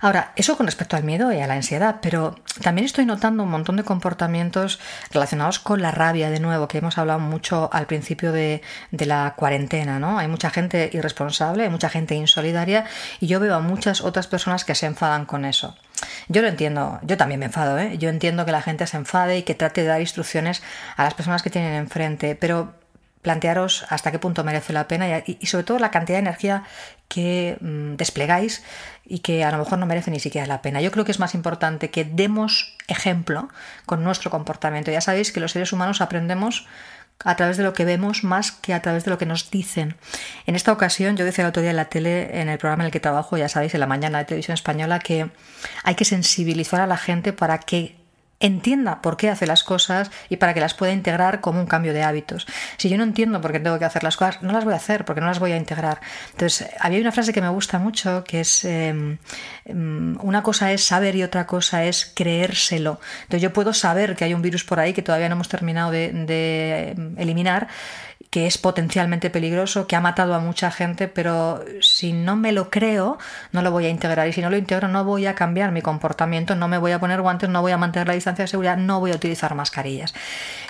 Ahora, 0.00 0.32
eso 0.36 0.56
con 0.56 0.66
respecto 0.66 0.96
al 0.96 1.04
miedo 1.04 1.32
y 1.32 1.40
a 1.40 1.46
la 1.46 1.54
ansiedad, 1.54 1.96
pero 2.00 2.36
también 2.62 2.84
estoy 2.84 3.04
notando 3.04 3.42
un 3.42 3.50
montón 3.50 3.76
de 3.76 3.84
comportamientos 3.84 4.78
relacionados 5.10 5.58
con 5.58 5.82
la 5.82 5.90
rabia, 5.90 6.30
de 6.30 6.40
nuevo, 6.40 6.68
que 6.68 6.78
hemos 6.78 6.98
hablado 6.98 7.18
mucho 7.18 7.68
al 7.72 7.86
principio 7.86 8.32
de, 8.32 8.62
la 8.90 9.34
cuarentena, 9.36 9.98
¿no? 9.98 10.18
Hay 10.18 10.28
mucha 10.28 10.50
gente 10.50 10.90
irresponsable, 10.92 11.64
hay 11.64 11.70
mucha 11.70 11.88
gente 11.88 12.14
insolidaria 12.14 12.84
y 13.20 13.26
yo 13.26 13.40
veo 13.40 13.54
a 13.54 13.60
muchas 13.60 14.00
otras 14.00 14.26
personas 14.26 14.64
que 14.64 14.74
se 14.74 14.86
enfadan 14.86 15.24
con 15.24 15.44
eso. 15.44 15.76
Yo 16.28 16.42
lo 16.42 16.48
entiendo, 16.48 17.00
yo 17.02 17.16
también 17.16 17.40
me 17.40 17.46
enfado, 17.46 17.78
¿eh? 17.78 17.96
yo 17.98 18.08
entiendo 18.08 18.44
que 18.44 18.52
la 18.52 18.62
gente 18.62 18.86
se 18.86 18.96
enfade 18.96 19.38
y 19.38 19.42
que 19.42 19.54
trate 19.54 19.82
de 19.82 19.88
dar 19.88 20.00
instrucciones 20.00 20.62
a 20.96 21.04
las 21.04 21.14
personas 21.14 21.42
que 21.42 21.50
tienen 21.50 21.74
enfrente, 21.74 22.36
pero 22.36 22.74
plantearos 23.28 23.84
hasta 23.90 24.10
qué 24.10 24.18
punto 24.18 24.42
merece 24.42 24.72
la 24.72 24.88
pena 24.88 25.22
y, 25.26 25.44
sobre 25.44 25.64
todo 25.64 25.78
la 25.78 25.90
cantidad 25.90 26.16
de 26.16 26.20
energía 26.20 26.64
que 27.06 27.58
mm, 27.60 27.96
desplegáis 27.96 28.64
y 29.04 29.18
que 29.18 29.44
a 29.44 29.50
lo 29.50 29.58
mejor 29.58 29.78
no 29.78 29.84
merece 29.84 30.10
ni 30.10 30.18
siquiera 30.18 30.46
la 30.46 30.62
pena. 30.62 30.80
Yo 30.80 30.90
creo 30.90 31.04
que 31.04 31.12
es 31.12 31.18
más 31.18 31.34
importante 31.34 31.90
que 31.90 32.06
demos 32.06 32.74
ejemplo 32.88 33.50
con 33.84 34.02
nuestro 34.02 34.30
comportamiento. 34.30 34.90
Ya 34.90 35.02
sabéis 35.02 35.30
que 35.30 35.40
los 35.40 35.52
seres 35.52 35.74
humanos 35.74 36.00
aprendemos 36.00 36.66
a 37.22 37.36
través 37.36 37.58
de 37.58 37.64
lo 37.64 37.74
que 37.74 37.84
vemos 37.84 38.24
más 38.24 38.50
que 38.50 38.72
a 38.72 38.80
través 38.80 39.04
de 39.04 39.10
lo 39.10 39.18
que 39.18 39.26
nos 39.26 39.50
dicen. 39.50 39.96
En 40.46 40.54
esta 40.56 40.72
ocasión, 40.72 41.18
yo 41.18 41.26
decía 41.26 41.44
el 41.44 41.50
otro 41.50 41.60
día 41.60 41.72
en 41.72 41.76
la 41.76 41.90
tele, 41.90 42.40
en 42.40 42.48
el 42.48 42.56
programa 42.56 42.84
en 42.84 42.86
el 42.86 42.92
que 42.92 43.00
trabajo, 43.00 43.36
ya 43.36 43.50
sabéis, 43.50 43.74
en 43.74 43.80
la 43.80 43.86
mañana 43.86 44.18
de 44.18 44.24
televisión 44.24 44.54
española, 44.54 45.00
que 45.00 45.28
hay 45.84 45.94
que 45.96 46.06
sensibilizar 46.06 46.80
a 46.80 46.86
la 46.86 46.96
gente 46.96 47.34
para 47.34 47.58
que 47.58 47.97
entienda 48.40 49.02
por 49.02 49.16
qué 49.16 49.30
hace 49.30 49.46
las 49.46 49.64
cosas 49.64 50.10
y 50.28 50.36
para 50.36 50.54
que 50.54 50.60
las 50.60 50.74
pueda 50.74 50.92
integrar 50.92 51.40
como 51.40 51.60
un 51.60 51.66
cambio 51.66 51.92
de 51.92 52.02
hábitos. 52.02 52.46
Si 52.76 52.88
yo 52.88 52.96
no 52.96 53.04
entiendo 53.04 53.40
por 53.40 53.52
qué 53.52 53.60
tengo 53.60 53.78
que 53.78 53.84
hacer 53.84 54.04
las 54.04 54.16
cosas, 54.16 54.42
no 54.42 54.52
las 54.52 54.64
voy 54.64 54.74
a 54.74 54.76
hacer 54.76 55.04
porque 55.04 55.20
no 55.20 55.26
las 55.26 55.38
voy 55.38 55.52
a 55.52 55.56
integrar. 55.56 56.00
Entonces, 56.32 56.68
había 56.80 57.00
una 57.00 57.12
frase 57.12 57.32
que 57.32 57.40
me 57.40 57.48
gusta 57.48 57.78
mucho 57.78 58.24
que 58.24 58.40
es 58.40 58.64
em, 58.64 59.18
em, 59.64 60.16
una 60.20 60.42
cosa 60.42 60.72
es 60.72 60.84
saber 60.84 61.16
y 61.16 61.22
otra 61.22 61.46
cosa 61.46 61.84
es 61.84 62.12
creérselo. 62.14 63.00
Entonces, 63.22 63.42
yo 63.42 63.52
puedo 63.52 63.72
saber 63.72 64.14
que 64.14 64.24
hay 64.24 64.34
un 64.34 64.42
virus 64.42 64.64
por 64.64 64.80
ahí 64.80 64.92
que 64.92 65.02
todavía 65.02 65.28
no 65.28 65.34
hemos 65.34 65.48
terminado 65.48 65.90
de 65.90 66.90
em, 66.96 67.18
eliminar 67.18 67.68
que 68.30 68.46
es 68.46 68.58
potencialmente 68.58 69.30
peligroso, 69.30 69.86
que 69.86 69.96
ha 69.96 70.00
matado 70.00 70.34
a 70.34 70.38
mucha 70.38 70.70
gente, 70.70 71.08
pero 71.08 71.64
si 71.80 72.12
no 72.12 72.36
me 72.36 72.52
lo 72.52 72.68
creo, 72.70 73.18
no 73.52 73.62
lo 73.62 73.70
voy 73.70 73.86
a 73.86 73.88
integrar. 73.88 74.28
Y 74.28 74.32
si 74.32 74.42
no 74.42 74.50
lo 74.50 74.56
integro, 74.56 74.88
no 74.88 75.04
voy 75.04 75.26
a 75.26 75.34
cambiar 75.34 75.72
mi 75.72 75.80
comportamiento, 75.80 76.54
no 76.54 76.68
me 76.68 76.78
voy 76.78 76.92
a 76.92 77.00
poner 77.00 77.22
guantes, 77.22 77.48
no 77.48 77.62
voy 77.62 77.72
a 77.72 77.78
mantener 77.78 78.06
la 78.06 78.14
distancia 78.14 78.44
de 78.44 78.48
seguridad, 78.48 78.76
no 78.76 79.00
voy 79.00 79.12
a 79.12 79.16
utilizar 79.16 79.54
mascarillas. 79.54 80.14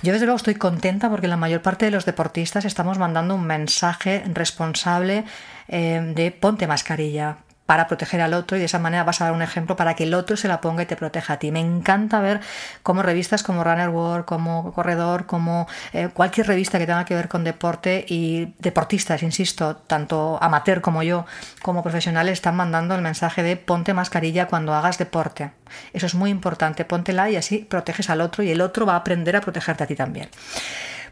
Yo 0.03 0.13
desde 0.13 0.27
luego 0.27 0.37
estoy 0.37 0.55
contenta 0.55 1.11
porque 1.11 1.27
la 1.27 1.37
mayor 1.37 1.63
parte 1.63 1.87
de 1.87 1.91
los 1.91 2.07
deportistas 2.07 2.65
estamos 2.65 2.99
mandando 2.99 3.35
un 3.35 3.45
mensaje 3.45 4.23
responsable 4.33 5.25
eh, 5.67 6.13
de 6.15 6.31
ponte 6.31 6.67
mascarilla, 6.67 7.39
para 7.69 7.87
proteger 7.87 8.23
al 8.23 8.33
otro 8.33 8.57
y 8.57 8.61
de 8.61 8.65
esa 8.65 8.79
manera 8.79 9.05
vas 9.05 9.21
a 9.21 9.27
dar 9.27 9.35
un 9.35 9.43
ejemplo 9.43 9.77
para 9.77 9.93
que 9.93 10.05
el 10.05 10.15
otro 10.15 10.39
se 10.39 10.49
la 10.49 10.63
ponga 10.63 10.85
y 10.85 10.87
te 10.87 10.97
proteja 10.97 11.35
a 11.35 11.39
ti. 11.39 11.53
Me 11.53 11.61
encanta 11.61 12.19
ver 12.19 12.41
cómo 12.83 13.03
revistas 13.03 13.43
como 13.43 13.63
Runner 13.63 13.91
World, 13.91 14.25
como 14.25 14.73
Corredor, 14.73 15.27
como 15.27 15.69
eh, 15.93 16.09
cualquier 16.09 16.47
revista 16.47 16.79
que 16.79 16.87
tenga 16.87 17.05
que 17.05 17.15
ver 17.15 17.29
con 17.29 17.45
deporte 17.45 18.07
y 18.09 18.55
deportistas, 18.59 19.23
insisto, 19.23 19.77
tanto 19.77 20.39
amateur 20.41 20.81
como 20.81 21.03
yo, 21.03 21.27
como 21.61 21.83
profesionales, 21.83 22.33
están 22.33 22.57
mandando 22.57 22.95
el 22.95 23.03
mensaje 23.03 23.43
de 23.43 23.59
ponte 23.59 23.93
mascarilla 23.93 24.47
cuando 24.47 24.73
hagas 24.73 24.97
deporte. 24.97 25.51
Eso 25.93 26.07
es 26.07 26.15
muy 26.15 26.31
importante, 26.31 26.87
póntela 26.87 27.29
y 27.29 27.37
así 27.37 27.59
proteges 27.59 28.09
al 28.09 28.23
otro 28.23 28.43
y 28.43 28.51
el 28.51 28.63
otro 28.63 28.87
va 28.87 28.95
a 28.95 28.97
aprender 28.97 29.37
a 29.37 29.43
protegerte 29.43 29.85
a 29.85 29.87
ti 29.87 29.95
también. 29.95 30.31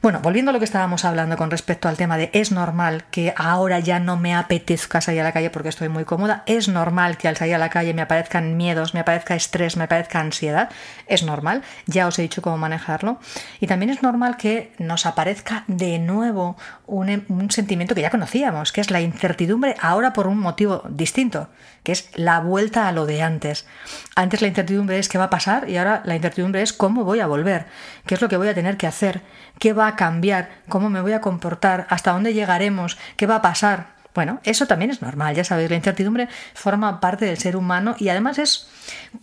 Bueno, 0.03 0.21
volviendo 0.23 0.51
a 0.51 0.53
lo 0.53 0.59
que 0.59 0.67
estábamos 0.67 1.05
hablando 1.05 1.37
con 1.37 1.51
respecto 1.51 1.89
al 1.89 1.97
tema 1.97 2.19
de 2.19 2.31
es 2.33 2.53
normal 2.53 3.05
que 3.11 3.33
ahora 3.37 3.81
ya 3.81 3.99
no 3.99 4.17
me 4.17 4.35
apetezca 4.35 5.01
salir 5.01 5.23
a 5.23 5.25
la 5.25 5.33
calle 5.33 5.51
porque 5.51 5.71
estoy 5.71 5.89
muy 5.89 6.05
cómoda, 6.05 6.43
es 6.47 6.69
normal 6.69 7.17
que 7.17 7.29
al 7.29 7.37
salir 7.37 7.55
a 7.55 7.59
la 7.59 7.71
calle 7.71 7.95
me 7.95 8.03
aparezcan 8.03 8.57
miedos, 8.57 8.95
me 8.95 9.01
aparezca 9.01 9.35
estrés, 9.35 9.77
me 9.77 9.85
aparezca 9.85 10.21
ansiedad, 10.21 10.71
es 11.07 11.23
normal, 11.23 11.63
ya 11.87 12.07
os 12.07 12.19
he 12.19 12.23
dicho 12.23 12.43
cómo 12.43 12.59
manejarlo. 12.59 13.19
Y 13.59 13.67
también 13.67 13.91
es 13.91 14.03
normal 14.03 14.37
que 14.37 14.73
nos 14.79 15.07
aparezca 15.07 15.65
de 15.67 15.99
nuevo 15.99 16.57
un, 16.87 17.25
un 17.29 17.51
sentimiento 17.51 17.95
que 17.95 18.03
ya 18.03 18.11
conocíamos, 18.11 18.73
que 18.73 18.83
es 18.83 18.91
la 18.91 19.01
incertidumbre 19.01 19.77
ahora 19.81 20.13
por 20.13 20.27
un 20.27 20.39
motivo 20.39 20.83
distinto, 20.89 21.49
que 21.83 21.93
es 21.93 22.11
la 22.15 22.41
vuelta 22.41 22.89
a 22.89 22.93
lo 22.93 23.07
de 23.07 23.23
antes. 23.23 23.67
Antes 24.15 24.43
la 24.43 24.49
incertidumbre 24.49 24.99
es 24.99 25.09
qué 25.09 25.19
va 25.19 25.25
a 25.25 25.31
pasar 25.31 25.69
y 25.71 25.79
ahora 25.79 26.03
la 26.05 26.17
incertidumbre 26.17 26.63
es 26.63 26.73
cómo 26.73 27.05
voy 27.05 27.21
a 27.21 27.27
volver, 27.27 27.67
qué 28.07 28.15
es 28.15 28.21
lo 28.21 28.29
que 28.29 28.37
voy 28.37 28.49
a 28.49 28.55
tener 28.55 28.77
que 28.77 28.87
hacer, 28.87 29.23
qué 29.59 29.73
va 29.73 29.86
cambiar, 29.95 30.49
cómo 30.69 30.91
me 30.91 31.01
voy 31.01 31.13
a 31.13 31.21
comportar, 31.21 31.87
hasta 31.91 32.11
dónde 32.11 32.35
llegaremos, 32.35 32.99
qué 33.17 33.27
va 33.27 33.37
a 33.37 33.43
pasar. 33.43 33.95
Bueno, 34.17 34.41
eso 34.45 34.67
también 34.67 34.91
es 34.91 35.03
normal, 35.03 35.35
ya 35.35 35.45
sabéis, 35.45 35.69
la 35.69 35.77
incertidumbre 35.77 36.29
forma 36.55 37.01
parte 37.01 37.27
del 37.27 37.37
ser 37.37 37.55
humano 37.55 37.95
y 37.99 38.09
además 38.09 38.39
es 38.39 38.67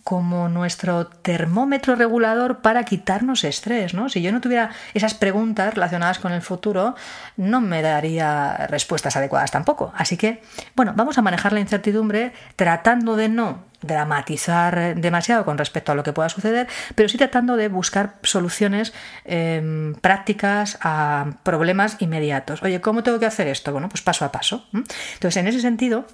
como 0.04 0.48
nuestro 0.48 1.08
termómetro 1.08 1.96
regulador 1.96 2.62
para 2.62 2.84
quitarnos 2.84 3.42
estrés, 3.42 3.92
¿no? 3.92 4.08
Si 4.08 4.22
yo 4.22 4.30
no 4.30 4.40
tuviera 4.40 4.70
esas 4.94 5.14
preguntas 5.14 5.74
relacionadas 5.74 6.20
con 6.20 6.30
el 6.30 6.42
futuro, 6.42 6.94
no 7.36 7.60
me 7.60 7.82
daría 7.82 8.68
respuestas 8.68 9.16
adecuadas 9.16 9.50
tampoco. 9.50 9.92
Así 9.96 10.16
que, 10.16 10.42
bueno, 10.76 10.92
vamos 10.94 11.18
a 11.18 11.22
manejar 11.22 11.52
la 11.52 11.58
incertidumbre 11.58 12.32
tratando 12.54 13.16
de 13.16 13.28
no 13.28 13.64
dramatizar 13.86 14.94
demasiado 14.96 15.44
con 15.44 15.58
respecto 15.58 15.92
a 15.92 15.94
lo 15.94 16.02
que 16.02 16.12
pueda 16.12 16.28
suceder, 16.28 16.66
pero 16.94 17.08
sí 17.08 17.18
tratando 17.18 17.56
de 17.56 17.68
buscar 17.68 18.16
soluciones 18.22 18.92
em, 19.24 19.94
prácticas 19.94 20.78
a 20.80 21.36
problemas 21.42 21.96
inmediatos. 22.00 22.62
Oye, 22.62 22.80
¿cómo 22.80 23.02
tengo 23.02 23.18
que 23.18 23.26
hacer 23.26 23.46
esto? 23.48 23.72
Bueno, 23.72 23.88
pues 23.88 24.02
paso 24.02 24.24
a 24.24 24.32
paso. 24.32 24.66
Entonces, 24.72 25.36
en 25.36 25.46
ese 25.46 25.60
sentido, 25.60 26.06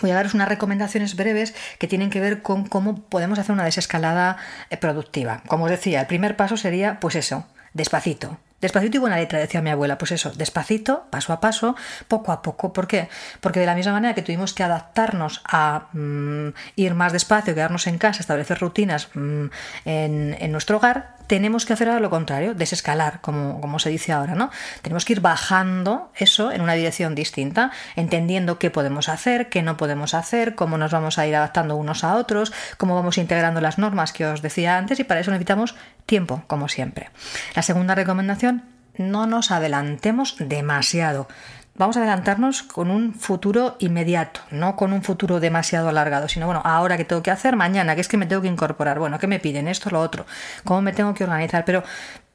Voy 0.00 0.10
a 0.10 0.14
daros 0.14 0.34
unas 0.34 0.48
recomendaciones 0.48 1.16
breves 1.16 1.54
que 1.78 1.86
tienen 1.86 2.10
que 2.10 2.18
ver 2.18 2.42
con 2.42 2.64
cómo 2.64 3.02
podemos 3.02 3.38
hacer 3.38 3.52
una 3.52 3.64
desescalada 3.64 4.36
eh, 4.70 4.76
productiva. 4.76 5.42
Como 5.46 5.64
os 5.64 5.70
decía, 5.70 6.00
el 6.00 6.06
primer 6.06 6.34
paso 6.34 6.56
sería, 6.56 6.98
pues 6.98 7.14
eso, 7.14 7.46
despacito, 7.74 8.38
Despacito 8.62 8.96
y 8.96 9.00
buena 9.00 9.16
letra, 9.16 9.40
decía 9.40 9.60
mi 9.60 9.70
abuela. 9.70 9.98
Pues 9.98 10.12
eso, 10.12 10.30
despacito, 10.30 11.06
paso 11.10 11.32
a 11.32 11.40
paso, 11.40 11.74
poco 12.06 12.30
a 12.30 12.42
poco. 12.42 12.72
¿Por 12.72 12.86
qué? 12.86 13.08
Porque 13.40 13.58
de 13.58 13.66
la 13.66 13.74
misma 13.74 13.92
manera 13.92 14.14
que 14.14 14.22
tuvimos 14.22 14.54
que 14.54 14.62
adaptarnos 14.62 15.42
a 15.44 15.88
mm, 15.92 16.50
ir 16.76 16.94
más 16.94 17.12
despacio, 17.12 17.56
quedarnos 17.56 17.88
en 17.88 17.98
casa, 17.98 18.20
establecer 18.20 18.60
rutinas 18.60 19.08
mm, 19.14 19.46
en, 19.84 20.52
nuestro 20.52 20.76
hogar, 20.76 21.16
tenemos 21.32 21.64
que 21.64 21.72
hacer 21.72 21.88
ahora 21.88 22.00
lo 22.02 22.10
contrario, 22.10 22.52
desescalar, 22.52 23.22
como, 23.22 23.58
como 23.62 23.78
se 23.78 23.88
dice 23.88 24.12
ahora, 24.12 24.34
¿no? 24.34 24.50
Tenemos 24.82 25.06
que 25.06 25.14
ir 25.14 25.22
bajando 25.22 26.12
eso 26.14 26.52
en 26.52 26.60
una 26.60 26.74
dirección 26.74 27.14
distinta, 27.14 27.70
entendiendo 27.96 28.58
qué 28.58 28.70
podemos 28.70 29.08
hacer, 29.08 29.48
qué 29.48 29.62
no 29.62 29.78
podemos 29.78 30.12
hacer, 30.12 30.54
cómo 30.54 30.76
nos 30.76 30.92
vamos 30.92 31.16
a 31.16 31.26
ir 31.26 31.34
adaptando 31.34 31.76
unos 31.76 32.04
a 32.04 32.16
otros, 32.16 32.52
cómo 32.76 32.94
vamos 32.94 33.16
integrando 33.16 33.62
las 33.62 33.78
normas 33.78 34.12
que 34.12 34.26
os 34.26 34.42
decía 34.42 34.76
antes, 34.76 35.00
y 35.00 35.04
para 35.04 35.20
eso 35.20 35.30
necesitamos 35.30 35.74
tiempo, 36.04 36.42
como 36.48 36.68
siempre. 36.68 37.08
La 37.56 37.62
segunda 37.62 37.94
recomendación, 37.94 38.64
no 38.98 39.26
nos 39.26 39.52
adelantemos 39.52 40.36
demasiado. 40.38 41.28
Vamos 41.74 41.96
a 41.96 42.00
adelantarnos 42.00 42.62
con 42.62 42.90
un 42.90 43.14
futuro 43.14 43.76
inmediato, 43.78 44.40
no 44.50 44.76
con 44.76 44.92
un 44.92 45.02
futuro 45.02 45.40
demasiado 45.40 45.88
alargado, 45.88 46.28
sino 46.28 46.44
bueno, 46.44 46.60
ahora 46.64 46.98
que 46.98 47.06
tengo 47.06 47.22
que 47.22 47.30
hacer, 47.30 47.56
mañana, 47.56 47.94
que 47.94 48.02
es 48.02 48.08
que 48.08 48.18
me 48.18 48.26
tengo 48.26 48.42
que 48.42 48.48
incorporar, 48.48 48.98
bueno, 48.98 49.18
¿qué 49.18 49.26
me 49.26 49.40
piden? 49.40 49.68
Esto, 49.68 49.88
lo 49.88 50.00
otro, 50.00 50.26
¿cómo 50.64 50.82
me 50.82 50.92
tengo 50.92 51.14
que 51.14 51.24
organizar? 51.24 51.64
Pero 51.64 51.82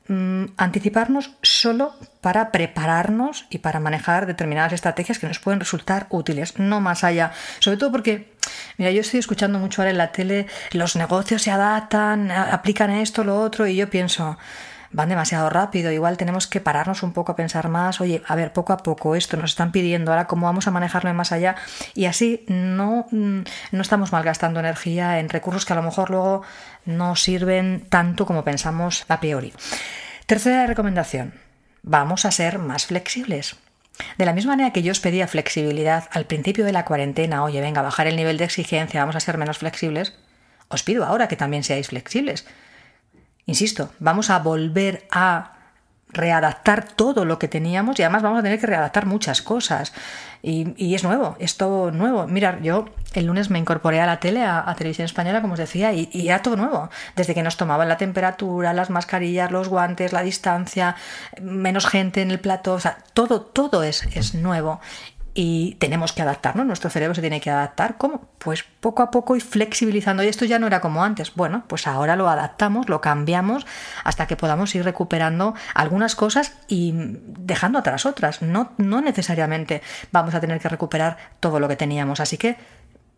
mm, 0.07 0.45
anticiparnos 0.57 1.35
solo 1.43 1.93
para 2.19 2.51
prepararnos 2.51 3.45
y 3.51 3.59
para 3.59 3.79
manejar 3.79 4.25
determinadas 4.25 4.73
estrategias 4.73 5.19
que 5.19 5.27
nos 5.27 5.37
pueden 5.37 5.59
resultar 5.59 6.07
útiles, 6.09 6.57
no 6.57 6.81
más 6.81 7.03
allá. 7.03 7.31
Sobre 7.59 7.77
todo 7.77 7.91
porque 7.91 8.35
Mira, 8.77 8.91
yo 8.91 9.01
estoy 9.01 9.19
escuchando 9.19 9.59
mucho 9.59 9.81
ahora 9.81 9.91
en 9.91 9.97
la 9.97 10.11
tele, 10.11 10.47
los 10.71 10.95
negocios 10.95 11.41
se 11.41 11.51
adaptan, 11.51 12.31
aplican 12.31 12.91
esto, 12.91 13.23
lo 13.23 13.39
otro, 13.41 13.67
y 13.67 13.75
yo 13.75 13.89
pienso, 13.89 14.37
van 14.91 15.09
demasiado 15.09 15.49
rápido, 15.49 15.91
igual 15.91 16.17
tenemos 16.17 16.47
que 16.47 16.61
pararnos 16.61 17.03
un 17.03 17.13
poco 17.13 17.31
a 17.31 17.35
pensar 17.35 17.69
más, 17.69 18.01
oye, 18.01 18.21
a 18.27 18.35
ver, 18.35 18.53
poco 18.53 18.73
a 18.73 18.77
poco 18.77 19.15
esto 19.15 19.37
nos 19.37 19.51
están 19.51 19.71
pidiendo, 19.71 20.11
ahora 20.11 20.27
cómo 20.27 20.45
vamos 20.45 20.67
a 20.67 20.71
manejarlo 20.71 21.13
más 21.13 21.31
allá, 21.31 21.55
y 21.93 22.05
así 22.05 22.45
no, 22.47 23.07
mm, 23.11 23.41
no 23.71 23.81
estamos 23.81 24.11
malgastando 24.11 24.59
energía 24.59 25.19
en 25.19 25.29
recursos 25.29 25.65
que 25.65 25.73
a 25.73 25.75
lo 25.75 25.83
mejor 25.83 26.09
luego 26.09 26.43
no 26.85 27.15
sirven 27.15 27.85
tanto 27.89 28.25
como 28.25 28.43
pensamos 28.43 29.05
a 29.09 29.19
priori. 29.19 29.53
Tercera 30.25 30.67
recomendación, 30.67 31.33
vamos 31.83 32.25
a 32.25 32.31
ser 32.31 32.59
más 32.59 32.85
flexibles. 32.85 33.55
De 34.17 34.25
la 34.25 34.33
misma 34.33 34.51
manera 34.51 34.73
que 34.73 34.83
yo 34.83 34.91
os 34.91 34.99
pedía 34.99 35.27
flexibilidad 35.27 36.07
al 36.11 36.25
principio 36.25 36.65
de 36.65 36.71
la 36.71 36.85
cuarentena, 36.85 37.43
oye, 37.43 37.61
venga, 37.61 37.81
bajar 37.81 38.07
el 38.07 38.15
nivel 38.15 38.37
de 38.37 38.45
exigencia, 38.45 38.99
vamos 38.99 39.15
a 39.15 39.19
ser 39.19 39.37
menos 39.37 39.57
flexibles, 39.57 40.13
os 40.69 40.83
pido 40.83 41.05
ahora 41.05 41.27
que 41.27 41.35
también 41.35 41.63
seáis 41.63 41.87
flexibles. 41.87 42.45
Insisto, 43.47 43.89
vamos 43.99 44.29
a 44.29 44.39
volver 44.39 45.07
a 45.09 45.53
readaptar 46.09 46.87
todo 46.87 47.25
lo 47.25 47.39
que 47.39 47.47
teníamos 47.47 47.99
y 47.99 48.03
además 48.03 48.23
vamos 48.23 48.39
a 48.39 48.43
tener 48.43 48.59
que 48.59 48.67
readaptar 48.67 49.05
muchas 49.05 49.41
cosas. 49.41 49.93
Y, 50.43 50.93
es 50.95 51.03
nuevo, 51.03 51.35
es 51.39 51.57
todo 51.57 51.91
nuevo. 51.91 52.27
Mira, 52.27 52.59
yo 52.61 52.85
el 53.13 53.25
lunes 53.25 53.49
me 53.49 53.59
incorporé 53.59 53.99
a 53.99 54.05
la 54.05 54.19
tele, 54.19 54.43
a, 54.45 54.73
Televisión 54.77 55.05
Española, 55.05 55.41
como 55.41 55.53
os 55.53 55.59
decía, 55.59 55.93
y, 55.93 56.09
era 56.13 56.41
todo 56.41 56.57
nuevo. 56.57 56.89
Desde 57.15 57.33
que 57.33 57.43
nos 57.43 57.57
tomaban 57.57 57.89
la 57.89 57.97
temperatura, 57.97 58.73
las 58.73 58.89
mascarillas, 58.89 59.51
los 59.51 59.69
guantes, 59.69 60.13
la 60.13 60.23
distancia, 60.23 60.95
menos 61.41 61.87
gente 61.87 62.21
en 62.21 62.31
el 62.31 62.39
plato, 62.39 62.73
o 62.73 62.79
sea, 62.79 62.97
todo, 63.13 63.41
todo 63.41 63.83
es, 63.83 64.03
es 64.13 64.35
nuevo 64.35 64.79
y 65.39 65.75
tenemos 65.75 66.13
que 66.13 66.23
adaptarnos, 66.23 66.65
nuestro 66.65 66.89
cerebro 66.89 67.13
se 67.13 67.21
tiene 67.21 67.39
que 67.39 67.51
adaptar. 67.51 67.97
¿Cómo? 67.99 68.27
Pues 68.39 68.65
poco 68.79 69.03
a 69.03 69.11
poco 69.11 69.35
y 69.35 69.39
flexibilizando. 69.39 70.23
Y 70.23 70.27
esto 70.27 70.45
ya 70.45 70.57
no 70.57 70.65
era 70.65 70.81
como 70.81 71.03
antes. 71.03 71.35
Bueno, 71.35 71.63
pues 71.67 71.85
ahora 71.85 72.15
lo 72.15 72.27
adaptamos, 72.27 72.89
lo 72.89 73.01
cambiamos 73.01 73.67
hasta 74.03 74.25
que 74.25 74.35
podamos 74.35 74.73
ir 74.73 74.83
recuperando 74.83 75.53
algunas 75.75 76.15
cosas 76.15 76.53
y 76.67 76.91
dejando 76.95 77.77
atrás 77.77 78.07
otras. 78.07 78.41
No, 78.41 78.71
no 78.77 78.99
necesariamente 78.99 79.83
vamos 80.11 80.33
a 80.33 80.41
tener 80.41 80.59
que 80.59 80.69
recuperar 80.69 81.17
todo 81.39 81.59
lo 81.59 81.67
que 81.67 81.75
teníamos. 81.75 82.19
Así 82.19 82.39
que 82.39 82.57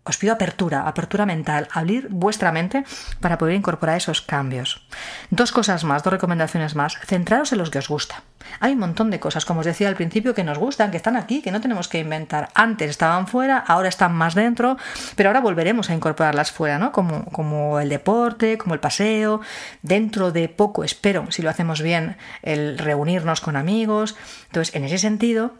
os 0.10 0.17
pido 0.17 0.34
apertura, 0.34 0.88
apertura 0.88 1.26
mental, 1.26 1.67
abrir 1.72 2.08
vuestra 2.10 2.52
mente 2.52 2.84
para 3.22 3.38
poder 3.38 3.56
incorporar 3.56 3.98
esos 3.98 4.22
cambios. 4.22 4.82
Dos 5.30 5.52
cosas 5.52 5.84
más, 5.84 6.04
dos 6.04 6.13
recomendaciones 6.13 6.76
más. 6.76 6.98
Centraros 7.06 7.52
en 7.52 7.60
los 7.60 7.69
que 7.69 7.80
os 7.80 7.88
gusta. 7.88 8.24
Hay 8.60 8.74
un 8.74 8.80
montón 8.80 9.12
de 9.12 9.19
cosas, 9.19 9.45
como 9.45 9.60
os 9.60 9.65
decía 9.65 9.88
al 9.88 9.95
principio, 9.95 10.34
que 10.34 10.43
nos 10.43 10.58
gustan, 10.58 10.91
que 10.91 10.98
están 10.98 11.15
aquí, 11.15 11.41
que 11.41 11.52
no 11.52 11.62
tenemos 11.62 11.88
que 11.88 12.00
inventar. 12.00 12.50
Antes 12.56 12.89
estaban 12.89 13.28
fuera, 13.28 13.58
ahora 13.58 13.89
están 13.89 14.13
más 14.13 14.34
dentro, 14.34 14.78
pero 15.15 15.30
ahora 15.30 15.41
volveremos 15.41 15.89
a 15.89 15.93
incorporarlas 15.93 16.52
fuera, 16.52 16.80
¿no? 16.80 16.91
Como, 16.91 17.26
como 17.26 17.80
el 17.80 17.89
deporte, 17.89 18.58
como 18.58 18.74
el 18.74 18.80
paseo. 18.80 19.41
Dentro 19.82 20.32
de 20.32 20.50
poco, 20.50 20.84
espero, 20.84 21.32
si 21.32 21.41
lo 21.41 21.50
hacemos 21.50 21.82
bien, 21.82 22.17
el 22.41 22.78
reunirnos 22.78 23.41
con 23.41 23.56
amigos. 23.56 24.15
Entonces, 24.48 24.74
en 24.76 24.86
ese 24.86 24.98
sentido, 24.98 25.54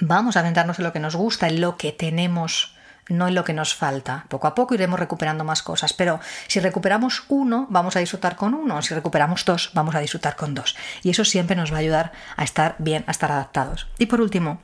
vamos 0.00 0.36
a 0.36 0.42
centrarnos 0.42 0.78
en 0.78 0.84
lo 0.84 0.92
que 0.92 1.00
nos 1.00 1.16
gusta, 1.16 1.48
en 1.48 1.60
lo 1.60 1.76
que 1.76 1.92
tenemos 1.92 2.73
no 3.08 3.28
en 3.28 3.34
lo 3.34 3.44
que 3.44 3.52
nos 3.52 3.74
falta. 3.74 4.26
Poco 4.28 4.46
a 4.46 4.54
poco 4.54 4.74
iremos 4.74 4.98
recuperando 4.98 5.44
más 5.44 5.62
cosas, 5.62 5.92
pero 5.92 6.20
si 6.48 6.60
recuperamos 6.60 7.24
uno, 7.28 7.66
vamos 7.70 7.96
a 7.96 8.00
disfrutar 8.00 8.36
con 8.36 8.54
uno, 8.54 8.80
si 8.82 8.94
recuperamos 8.94 9.44
dos, 9.44 9.70
vamos 9.74 9.94
a 9.94 10.00
disfrutar 10.00 10.36
con 10.36 10.54
dos. 10.54 10.76
Y 11.02 11.10
eso 11.10 11.24
siempre 11.24 11.56
nos 11.56 11.72
va 11.72 11.76
a 11.76 11.80
ayudar 11.80 12.12
a 12.36 12.44
estar 12.44 12.76
bien, 12.78 13.04
a 13.06 13.10
estar 13.10 13.30
adaptados. 13.30 13.88
Y 13.98 14.06
por 14.06 14.20
último, 14.20 14.60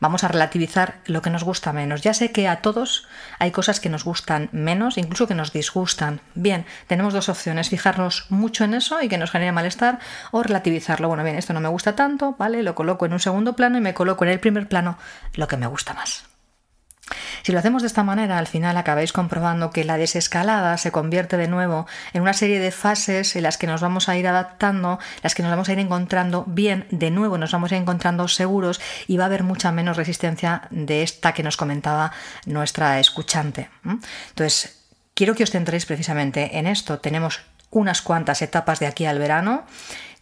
vamos 0.00 0.24
a 0.24 0.28
relativizar 0.28 1.00
lo 1.06 1.22
que 1.22 1.30
nos 1.30 1.44
gusta 1.44 1.72
menos. 1.72 2.02
Ya 2.02 2.14
sé 2.14 2.32
que 2.32 2.48
a 2.48 2.62
todos 2.62 3.06
hay 3.38 3.50
cosas 3.50 3.80
que 3.80 3.88
nos 3.88 4.04
gustan 4.04 4.48
menos, 4.52 4.98
incluso 4.98 5.26
que 5.26 5.34
nos 5.34 5.52
disgustan. 5.52 6.20
Bien, 6.34 6.66
tenemos 6.86 7.12
dos 7.14 7.28
opciones, 7.28 7.68
fijarnos 7.68 8.26
mucho 8.30 8.64
en 8.64 8.74
eso 8.74 9.00
y 9.02 9.08
que 9.08 9.18
nos 9.18 9.30
genere 9.30 9.52
malestar 9.52 9.98
o 10.30 10.42
relativizarlo. 10.42 11.08
Bueno, 11.08 11.24
bien, 11.24 11.36
esto 11.36 11.52
no 11.52 11.60
me 11.60 11.68
gusta 11.68 11.94
tanto, 11.94 12.34
¿vale? 12.38 12.62
Lo 12.62 12.74
coloco 12.74 13.06
en 13.06 13.12
un 13.12 13.20
segundo 13.20 13.54
plano 13.54 13.78
y 13.78 13.80
me 13.80 13.94
coloco 13.94 14.24
en 14.24 14.30
el 14.30 14.40
primer 14.40 14.68
plano 14.68 14.98
lo 15.34 15.48
que 15.48 15.56
me 15.56 15.66
gusta 15.66 15.94
más. 15.94 16.24
Si 17.42 17.52
lo 17.52 17.58
hacemos 17.58 17.82
de 17.82 17.88
esta 17.88 18.04
manera, 18.04 18.38
al 18.38 18.46
final 18.46 18.76
acabáis 18.76 19.12
comprobando 19.12 19.70
que 19.70 19.84
la 19.84 19.96
desescalada 19.96 20.76
se 20.78 20.90
convierte 20.92 21.36
de 21.36 21.48
nuevo 21.48 21.86
en 22.12 22.22
una 22.22 22.32
serie 22.32 22.60
de 22.60 22.70
fases 22.70 23.36
en 23.36 23.42
las 23.42 23.58
que 23.58 23.66
nos 23.66 23.80
vamos 23.80 24.08
a 24.08 24.16
ir 24.16 24.26
adaptando, 24.26 24.98
las 25.22 25.34
que 25.34 25.42
nos 25.42 25.50
vamos 25.50 25.68
a 25.68 25.72
ir 25.72 25.78
encontrando 25.78 26.44
bien, 26.46 26.86
de 26.90 27.10
nuevo 27.10 27.38
nos 27.38 27.52
vamos 27.52 27.72
a 27.72 27.76
ir 27.76 27.82
encontrando 27.82 28.28
seguros 28.28 28.80
y 29.06 29.16
va 29.16 29.24
a 29.24 29.26
haber 29.26 29.42
mucha 29.42 29.72
menos 29.72 29.96
resistencia 29.96 30.62
de 30.70 31.02
esta 31.02 31.32
que 31.32 31.42
nos 31.42 31.56
comentaba 31.56 32.12
nuestra 32.46 33.00
escuchante. 33.00 33.70
Entonces, 33.84 34.78
quiero 35.14 35.34
que 35.34 35.44
os 35.44 35.50
centréis 35.50 35.86
precisamente 35.86 36.58
en 36.58 36.66
esto. 36.66 36.98
Tenemos 36.98 37.40
unas 37.70 38.02
cuantas 38.02 38.42
etapas 38.42 38.78
de 38.78 38.86
aquí 38.86 39.04
al 39.04 39.18
verano 39.18 39.64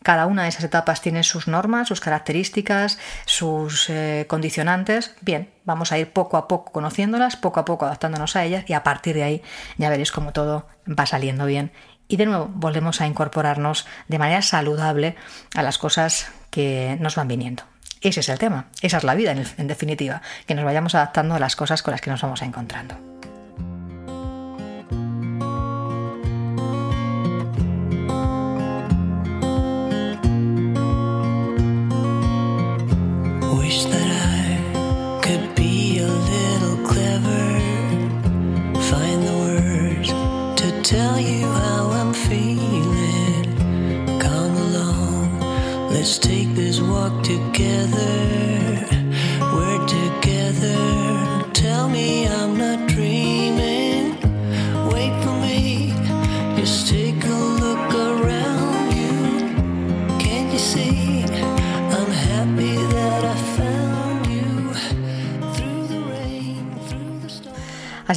cada 0.06 0.26
una 0.26 0.44
de 0.44 0.50
esas 0.50 0.62
etapas 0.62 1.00
tiene 1.00 1.24
sus 1.24 1.48
normas, 1.48 1.88
sus 1.88 1.98
características, 1.98 2.96
sus 3.24 3.90
eh, 3.90 4.26
condicionantes. 4.28 5.16
Bien, 5.20 5.50
vamos 5.64 5.90
a 5.90 5.98
ir 5.98 6.12
poco 6.12 6.36
a 6.36 6.46
poco 6.46 6.70
conociéndolas, 6.70 7.34
poco 7.34 7.58
a 7.58 7.64
poco 7.64 7.86
adaptándonos 7.86 8.36
a 8.36 8.44
ellas 8.44 8.62
y 8.68 8.74
a 8.74 8.84
partir 8.84 9.16
de 9.16 9.24
ahí 9.24 9.42
ya 9.78 9.90
veréis 9.90 10.12
cómo 10.12 10.32
todo 10.32 10.68
va 10.86 11.06
saliendo 11.06 11.44
bien 11.44 11.72
y 12.06 12.18
de 12.18 12.26
nuevo 12.26 12.48
volvemos 12.54 13.00
a 13.00 13.08
incorporarnos 13.08 13.84
de 14.06 14.20
manera 14.20 14.42
saludable 14.42 15.16
a 15.56 15.64
las 15.64 15.76
cosas 15.76 16.30
que 16.50 16.96
nos 17.00 17.16
van 17.16 17.26
viniendo. 17.26 17.64
Ese 18.00 18.20
es 18.20 18.28
el 18.28 18.38
tema, 18.38 18.68
esa 18.82 18.98
es 18.98 19.02
la 19.02 19.16
vida 19.16 19.32
en, 19.32 19.66
definitiva, 19.66 20.22
que 20.46 20.54
nos 20.54 20.64
vayamos 20.64 20.94
adaptando 20.94 21.34
a 21.34 21.40
las 21.40 21.56
cosas 21.56 21.82
con 21.82 21.90
las 21.90 22.00
que 22.00 22.10
nos 22.12 22.22
vamos 22.22 22.42
encontrando. 22.42 23.15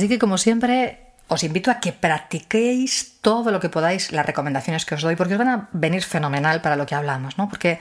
Que 0.10 0.18
como 0.18 0.40
siempre, 0.40 1.14
os 1.30 1.46
invito 1.46 1.70
a 1.70 1.78
que 1.78 1.94
practiquéis 1.94 3.22
todo 3.22 3.54
lo 3.54 3.62
que 3.62 3.70
podáis 3.70 4.12
las 4.12 4.26
recomendaciones 4.26 4.84
que 4.84 4.96
os 4.98 5.06
doy, 5.06 5.16
porque 5.16 5.38
os 5.38 5.40
van 5.40 5.48
a 5.48 5.70
venir 5.72 6.02
fenomenal 6.02 6.66
para 6.66 6.76
lo 6.76 6.90
que 6.90 6.96
hablamos, 6.96 7.38
¿no? 7.38 7.48
Porque 7.48 7.78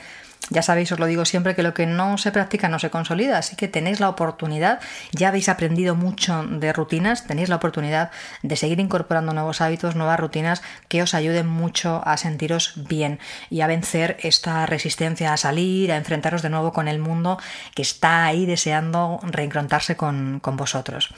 ya 0.50 0.62
sabéis, 0.62 0.92
os 0.92 0.98
lo 0.98 1.06
digo 1.06 1.24
siempre, 1.24 1.54
que 1.54 1.62
lo 1.62 1.74
que 1.74 1.86
no 1.86 2.18
se 2.18 2.32
practica 2.32 2.68
no 2.68 2.78
se 2.78 2.90
consolida, 2.90 3.38
así 3.38 3.56
que 3.56 3.68
tenéis 3.68 4.00
la 4.00 4.08
oportunidad, 4.08 4.80
ya 5.12 5.28
habéis 5.28 5.48
aprendido 5.48 5.94
mucho 5.94 6.44
de 6.44 6.72
rutinas, 6.72 7.26
tenéis 7.26 7.48
la 7.48 7.56
oportunidad 7.56 8.10
de 8.42 8.56
seguir 8.56 8.80
incorporando 8.80 9.32
nuevos 9.32 9.60
hábitos, 9.60 9.96
nuevas 9.96 10.18
rutinas 10.18 10.62
que 10.88 11.02
os 11.02 11.14
ayuden 11.14 11.46
mucho 11.46 12.02
a 12.04 12.16
sentiros 12.16 12.72
bien 12.76 13.18
y 13.50 13.60
a 13.60 13.66
vencer 13.66 14.16
esta 14.22 14.66
resistencia 14.66 15.32
a 15.32 15.36
salir, 15.36 15.92
a 15.92 15.96
enfrentaros 15.96 16.42
de 16.42 16.50
nuevo 16.50 16.72
con 16.72 16.88
el 16.88 16.98
mundo 16.98 17.38
que 17.74 17.82
está 17.82 18.24
ahí 18.24 18.46
deseando 18.46 19.20
reencontrarse 19.22 19.96
con, 19.96 20.40
con 20.40 20.56
vosotros. 20.56 21.10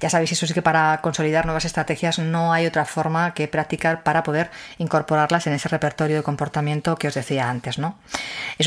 Ya 0.00 0.08
sabéis, 0.08 0.32
eso 0.32 0.46
sí 0.46 0.54
que 0.54 0.62
para 0.62 1.00
consolidar 1.02 1.44
nuevas 1.44 1.64
estrategias 1.64 2.18
no 2.18 2.52
hay 2.52 2.66
otra 2.66 2.84
forma 2.86 3.34
que 3.34 3.48
practicar 3.48 4.02
para 4.02 4.22
poder 4.22 4.50
incorporarlas 4.78 5.46
en 5.46 5.52
ese 5.52 5.68
repertorio 5.68 6.16
de 6.16 6.22
comportamiento 6.22 6.96
que 6.96 7.08
os 7.08 7.14
decía 7.14 7.50
antes, 7.50 7.78
¿no? 7.78 7.98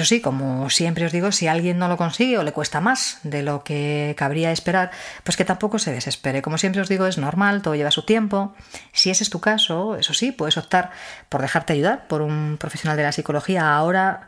Sí, 0.04 0.22
como 0.22 0.70
siempre 0.70 1.06
os 1.06 1.12
digo, 1.12 1.32
si 1.32 1.48
alguien 1.48 1.78
no 1.78 1.88
lo 1.88 1.98
consigue 1.98 2.38
o 2.38 2.44
le 2.44 2.52
cuesta 2.52 2.82
más 2.82 3.20
de 3.24 3.44
lo 3.44 3.64
que 3.64 4.16
cabría 4.18 4.52
esperar, 4.52 4.92
pues 5.24 5.38
que 5.38 5.46
tampoco 5.46 5.80
se 5.80 5.92
desespere. 5.92 6.42
Como 6.42 6.58
siempre 6.58 6.82
os 6.82 6.90
digo, 6.90 7.06
es 7.06 7.18
normal, 7.18 7.62
todo 7.62 7.76
lleva 7.76 7.92
su 7.92 8.04
tiempo. 8.04 8.54
Si 8.92 9.10
ese 9.10 9.24
es 9.24 9.30
tu 9.30 9.40
caso, 9.40 9.96
eso 9.96 10.14
sí, 10.14 10.32
puedes 10.32 10.58
optar 10.58 10.92
por 11.30 11.42
dejarte 11.42 11.74
ayudar 11.74 12.08
por 12.08 12.22
un 12.22 12.58
profesional 12.60 12.98
de 12.98 13.04
la 13.04 13.12
psicología. 13.12 13.76
Ahora 13.76 14.28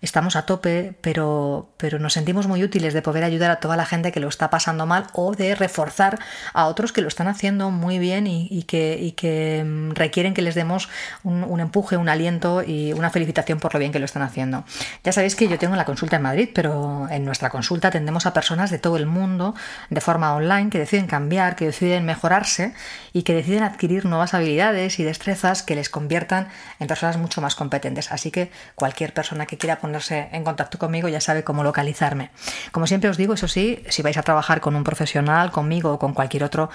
estamos 0.00 0.36
a 0.36 0.46
tope, 0.46 0.94
pero, 1.00 1.70
pero 1.76 1.98
nos 1.98 2.12
sentimos 2.12 2.46
muy 2.46 2.62
útiles 2.62 2.94
de 2.94 3.02
poder 3.02 3.24
ayudar 3.24 3.50
a 3.50 3.56
toda 3.60 3.76
la 3.76 3.86
gente 3.86 4.12
que 4.12 4.20
lo 4.20 4.28
está 4.28 4.50
pasando 4.50 4.86
mal 4.86 5.06
o 5.12 5.34
de 5.34 5.54
reforzar 5.54 6.18
a 6.52 6.66
otros 6.66 6.92
que 6.92 7.00
lo 7.00 7.08
están 7.08 7.28
haciendo 7.28 7.70
muy 7.70 7.98
bien 7.98 8.26
y, 8.26 8.62
que, 8.64 9.14
que, 9.16 9.64
mm, 9.64 9.92
requieren 9.92 10.34
que 10.34 10.42
les 10.42 10.54
demos 10.54 10.88
un, 11.22 11.60
empuje, 11.60 11.96
un 11.96 12.08
aliento 12.08 12.62
y 12.62 12.92
una 12.92 13.10
felicitación 13.10 13.58
por 13.58 13.72
lo 13.72 13.80
bien 13.80 13.92
que 13.92 13.98
lo 13.98 14.04
están 14.04 14.22
haciendo. 14.22 14.64
Ya 15.04 15.12
sabéis 15.12 15.36
que 15.36 15.48
yo 15.48 15.58
tengo 15.58 15.76
la 15.76 15.84
consulta 15.84 16.16
en 16.16 16.22
Madrid, 16.22 16.50
pero 16.54 17.08
en 17.10 17.24
nuestra 17.24 17.50
consulta 17.50 17.88
atendemos 17.88 18.26
a 18.26 18.32
personas 18.32 18.70
de 18.70 18.78
todo 18.78 18.96
el 18.96 19.06
mundo 19.06 19.54
de 19.90 20.00
forma 20.00 20.34
online 20.34 20.70
que 20.70 20.78
deciden 20.78 21.06
cambiar, 21.06 21.56
que 21.56 21.66
deciden 21.66 22.04
mejorarse 22.04 22.74
y 23.12 23.22
que 23.22 23.34
deciden 23.34 23.62
adquirir 23.62 24.04
nuevas 24.04 24.34
habilidades 24.34 24.98
y 24.98 25.04
destrezas 25.04 25.62
que 25.62 25.74
les 25.74 25.88
conviertan 25.88 26.48
en 26.78 26.86
personas 26.86 27.16
mucho 27.16 27.40
más 27.40 27.54
competentes. 27.54 28.12
Así 28.12 28.30
que 28.30 28.50
cualquier 28.74 29.12
persona 29.12 29.46
que 29.46 29.58
quiera 29.58 29.76
ponerse 29.86 30.28
en 30.32 30.42
contacto 30.42 30.78
conmigo 30.78 31.08
ya 31.08 31.20
sabe 31.20 31.44
cómo 31.44 31.62
localizarme. 31.62 32.30
Como 32.72 32.86
siempre 32.86 33.08
os 33.08 33.16
digo, 33.16 33.34
eso 33.34 33.46
sí, 33.46 33.82
si 33.88 34.02
vais 34.02 34.16
a 34.16 34.22
trabajar 34.22 34.60
con 34.60 34.74
un 34.74 34.82
profesional, 34.82 35.52
conmigo 35.52 35.92
o 35.92 35.98
con 35.98 36.12
cualquier 36.12 36.42
otro, 36.42 36.70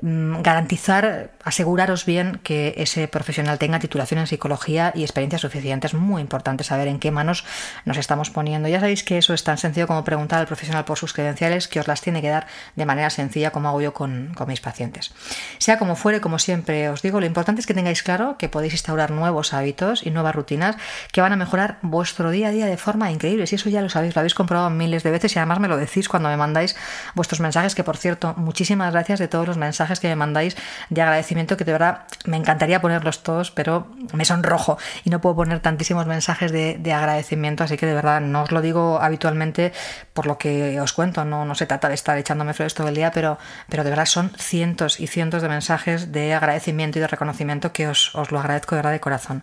mm, 0.00 0.40
garantizar, 0.40 1.30
aseguraros 1.44 2.06
bien 2.06 2.40
que 2.42 2.74
ese 2.78 3.08
profesional 3.08 3.58
tenga 3.58 3.78
titulación 3.78 4.20
en 4.20 4.26
psicología 4.26 4.92
y 4.94 5.02
experiencia 5.02 5.38
suficiente. 5.38 5.86
Es 5.86 5.94
muy 5.94 6.22
importante 6.22 6.64
saber 6.64 6.88
en 6.88 6.98
qué 6.98 7.10
manos 7.10 7.44
nos 7.84 7.98
estamos 7.98 8.30
poniendo. 8.30 8.68
Ya 8.68 8.80
sabéis 8.80 9.04
que 9.04 9.18
eso 9.18 9.34
es 9.34 9.44
tan 9.44 9.58
sencillo 9.58 9.86
como 9.86 10.02
preguntar 10.02 10.40
al 10.40 10.46
profesional 10.46 10.84
por 10.84 10.96
sus 10.96 11.12
credenciales, 11.12 11.68
que 11.68 11.80
os 11.80 11.86
las 11.86 12.00
tiene 12.00 12.22
que 12.22 12.28
dar 12.28 12.46
de 12.74 12.86
manera 12.86 13.10
sencilla, 13.10 13.50
como 13.50 13.68
hago 13.68 13.82
yo 13.82 13.92
con, 13.92 14.32
con 14.34 14.48
mis 14.48 14.60
pacientes. 14.60 15.12
Sea 15.58 15.78
como 15.78 15.94
fuere, 15.94 16.20
como 16.20 16.38
siempre 16.38 16.88
os 16.88 17.02
digo, 17.02 17.20
lo 17.20 17.26
importante 17.26 17.60
es 17.60 17.66
que 17.66 17.74
tengáis 17.74 18.02
claro 18.02 18.36
que 18.38 18.48
podéis 18.48 18.72
instaurar 18.72 19.10
nuevos 19.10 19.52
hábitos 19.52 20.06
y 20.06 20.10
nuevas 20.10 20.34
rutinas 20.34 20.76
que 21.12 21.20
van 21.20 21.32
a 21.32 21.36
mejorar 21.36 21.78
vuestro 21.82 22.30
día 22.30 22.45
a 22.46 22.50
día 22.50 22.66
de 22.66 22.76
forma 22.76 23.10
increíble. 23.10 23.46
Si 23.46 23.56
eso 23.56 23.68
ya 23.68 23.82
lo 23.82 23.88
sabéis, 23.88 24.14
lo 24.14 24.20
habéis 24.20 24.34
comprobado 24.34 24.70
miles 24.70 25.02
de 25.02 25.10
veces 25.10 25.34
y 25.34 25.38
además 25.38 25.60
me 25.60 25.68
lo 25.68 25.76
decís 25.76 26.08
cuando 26.08 26.28
me 26.28 26.36
mandáis 26.36 26.76
vuestros 27.14 27.40
mensajes, 27.40 27.74
que 27.74 27.84
por 27.84 27.96
cierto, 27.96 28.34
muchísimas 28.36 28.92
gracias 28.92 29.18
de 29.18 29.28
todos 29.28 29.46
los 29.46 29.56
mensajes 29.56 30.00
que 30.00 30.08
me 30.08 30.16
mandáis 30.16 30.56
de 30.90 31.02
agradecimiento, 31.02 31.56
que 31.56 31.64
de 31.64 31.72
verdad 31.72 32.04
me 32.24 32.36
encantaría 32.36 32.80
ponerlos 32.80 33.22
todos, 33.22 33.50
pero 33.50 33.88
me 34.12 34.24
sonrojo 34.24 34.78
y 35.04 35.10
no 35.10 35.20
puedo 35.20 35.36
poner 35.36 35.60
tantísimos 35.60 36.06
mensajes 36.06 36.52
de, 36.52 36.92
agradecimiento, 36.96 37.64
así 37.64 37.76
que 37.76 37.84
de 37.84 37.94
verdad 37.94 38.20
no 38.20 38.42
os 38.42 38.52
lo 38.52 38.62
digo 38.62 39.00
habitualmente 39.02 39.72
por 40.14 40.26
lo 40.26 40.38
que 40.38 40.80
os 40.80 40.92
cuento, 40.92 41.24
no, 41.24 41.44
no 41.44 41.54
se 41.54 41.66
trata 41.66 41.88
de 41.88 41.94
estar 41.94 42.16
echándome 42.16 42.54
flores 42.54 42.74
todo 42.74 42.88
el 42.88 42.94
día, 42.94 43.10
pero, 43.10 43.38
pero 43.68 43.84
de 43.84 43.90
verdad 43.90 44.06
son 44.06 44.30
cientos 44.38 44.98
y 44.98 45.06
cientos 45.08 45.42
de 45.42 45.48
mensajes 45.48 46.12
de 46.12 46.32
agradecimiento 46.32 46.98
y 46.98 47.02
de 47.02 47.08
reconocimiento 47.08 47.72
que 47.72 47.88
os, 47.88 48.14
os 48.14 48.30
lo 48.30 48.38
agradezco 48.38 48.74
de 48.74 48.78
verdad 48.78 48.92
de 48.92 49.00
corazón. 49.00 49.42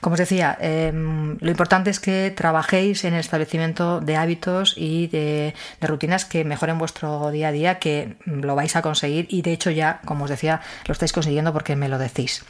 Como 0.00 0.14
os 0.14 0.18
decía, 0.18 0.56
em, 0.60 1.36
lo 1.40 1.50
importante 1.50 1.90
es 1.90 2.00
que 2.00 2.23
trabajéis 2.30 3.04
en 3.04 3.14
el 3.14 3.20
establecimiento 3.20 4.00
de 4.00 4.16
hábitos 4.16 4.74
y 4.76 5.06
de, 5.08 5.54
rutinas 5.80 6.24
que 6.24 6.44
mejoren 6.44 6.78
vuestro 6.78 7.30
día 7.30 7.48
a 7.48 7.52
día, 7.52 7.78
que 7.78 8.16
lo 8.24 8.54
vais 8.54 8.76
a 8.76 8.82
conseguir 8.82 9.26
y 9.28 9.42
de 9.42 9.52
hecho 9.52 9.70
ya, 9.70 10.00
como 10.04 10.24
os 10.24 10.30
decía, 10.30 10.60
lo 10.86 10.92
estáis 10.92 11.12
consiguiendo 11.12 11.52
porque 11.52 11.76
me 11.76 11.88
lo 11.88 11.98
decís. 11.98 12.44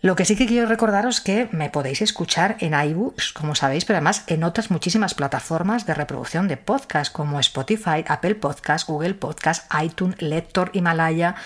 Lo 0.00 0.16
que 0.16 0.26
sí 0.26 0.36
que 0.36 0.46
quiero 0.46 0.68
recordaros 0.68 1.22
que 1.22 1.48
me 1.50 1.70
podéis 1.70 2.02
escuchar 2.02 2.56
en 2.60 2.74
iBooks, 2.74 3.32
como 3.32 3.54
sabéis, 3.54 3.86
pero 3.86 3.96
además 3.96 4.24
en 4.26 4.44
otras 4.44 4.70
muchísimas 4.70 5.14
plataformas 5.14 5.86
de 5.86 5.94
reproducción 5.94 6.46
de 6.46 6.58
podcast 6.58 7.10
como 7.10 7.40
Spotify, 7.40 8.04
Apple 8.06 8.34
Podcast, 8.34 8.86
Google 8.86 9.14
Podcast, 9.14 9.64
iTunes, 9.82 10.20
Lector, 10.20 10.70
Himalaya 10.74 11.36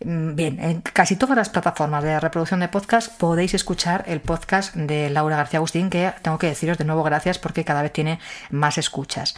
bien, 0.00 0.60
en 0.60 0.82
casi 0.82 1.16
todas 1.16 1.36
las 1.36 1.48
plataformas 1.48 2.04
de 2.04 2.20
reproducción 2.20 2.60
de 2.60 2.68
podcast 2.68 3.10
podéis 3.18 3.54
escuchar 3.54 4.04
el 4.06 4.20
podcast 4.20 4.74
de 4.74 5.08
Laura 5.10 5.36
García 5.36 5.58
Agustín, 5.58 5.88
que 5.88 6.12
tengo 6.22 6.38
que 6.38 6.48
deciros 6.48 6.76
de 6.76 6.84
nuevo 6.84 7.02
gracias 7.02 7.38
porque 7.38 7.64
cada 7.64 7.82
vez 7.82 7.92
tiene 7.92 8.18
más 8.50 8.78
escuchas. 8.78 9.34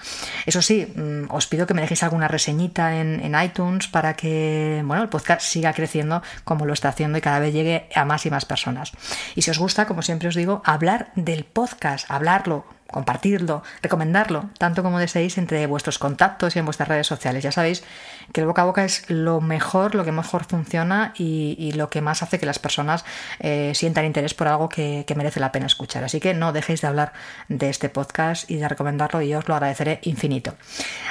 Eso 0.46 0.60
sí, 0.60 0.92
mm, 0.94 1.32
os 1.32 1.46
pido 1.46 1.66
que 1.66 1.74
me 1.74 1.82
dejéis 1.82 2.02
alguna 2.02 2.28
reseñita 2.28 2.98
en, 3.00 3.20
en 3.20 3.40
iTunes 3.40 3.86
para 3.88 4.14
que 4.14 4.82
bueno, 4.84 5.02
el 5.02 5.08
podcast 5.08 5.42
siga 5.42 5.72
creciendo 5.72 6.22
como 6.44 6.66
lo 6.66 6.72
está 6.72 6.88
haciendo 6.88 7.18
y 7.18 7.20
cada 7.20 7.38
vez 7.38 7.52
llegue 7.52 7.88
a 7.94 8.04
más 8.04 8.26
y 8.26 8.30
más 8.30 8.44
personas. 8.44 8.92
Y 9.36 9.42
si 9.42 9.50
os 9.50 9.58
gusta, 9.58 9.86
como 9.86 10.02
siempre 10.02 10.28
os 10.28 10.34
digo, 10.34 10.60
hablar 10.64 11.12
del 11.14 11.44
podcast, 11.44 12.10
hablarlo 12.10 12.77
compartirlo, 12.90 13.62
recomendarlo, 13.82 14.50
tanto 14.58 14.82
como 14.82 14.98
deseéis 14.98 15.38
entre 15.38 15.66
vuestros 15.66 15.98
contactos 15.98 16.56
y 16.56 16.58
en 16.58 16.64
vuestras 16.64 16.88
redes 16.88 17.06
sociales. 17.06 17.42
Ya 17.42 17.52
sabéis 17.52 17.84
que 18.32 18.40
el 18.40 18.46
boca 18.46 18.62
a 18.62 18.64
boca 18.64 18.84
es 18.84 19.08
lo 19.08 19.40
mejor, 19.40 19.94
lo 19.94 20.04
que 20.04 20.12
mejor 20.12 20.44
funciona 20.44 21.12
y, 21.16 21.72
lo 21.72 21.90
que 21.90 22.00
más 22.00 22.22
hace 22.22 22.38
que 22.38 22.46
las 22.46 22.58
personas 22.58 23.04
eh, 23.40 23.72
sientan 23.74 24.04
interés 24.04 24.34
por 24.34 24.48
algo 24.48 24.68
que, 24.68 25.04
que, 25.06 25.14
merece 25.14 25.38
la 25.38 25.52
pena 25.52 25.66
escuchar. 25.66 26.02
Así 26.02 26.18
que 26.18 26.34
no 26.34 26.52
dejéis 26.52 26.80
de 26.80 26.88
hablar 26.88 27.12
de 27.48 27.68
este 27.68 27.88
podcast 27.88 28.50
y 28.50 28.56
de 28.56 28.68
recomendarlo 28.68 29.20
y 29.20 29.28
yo 29.28 29.38
os 29.38 29.48
lo 29.48 29.54
agradeceré 29.54 30.00
infinito. 30.02 30.54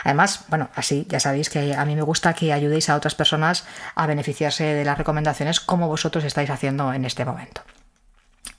Además, 0.03 0.45
bueno, 0.49 0.69
así 0.75 1.05
ya 1.09 1.19
sabéis 1.19 1.49
que 1.49 1.75
a 1.75 1.85
mí 1.85 1.95
me 1.95 2.01
gusta 2.01 2.33
que 2.33 2.53
ayudéis 2.53 2.89
a 2.89 2.95
otras 2.95 3.15
personas 3.15 3.65
a 3.95 4.07
beneficiarse 4.07 4.63
de 4.63 4.83
las 4.83 4.97
recomendaciones 4.97 5.59
como 5.59 5.87
vosotros 5.87 6.23
estáis 6.23 6.49
haciendo 6.49 6.91
en 6.91 7.05
este 7.05 7.23
momento. 7.23 7.61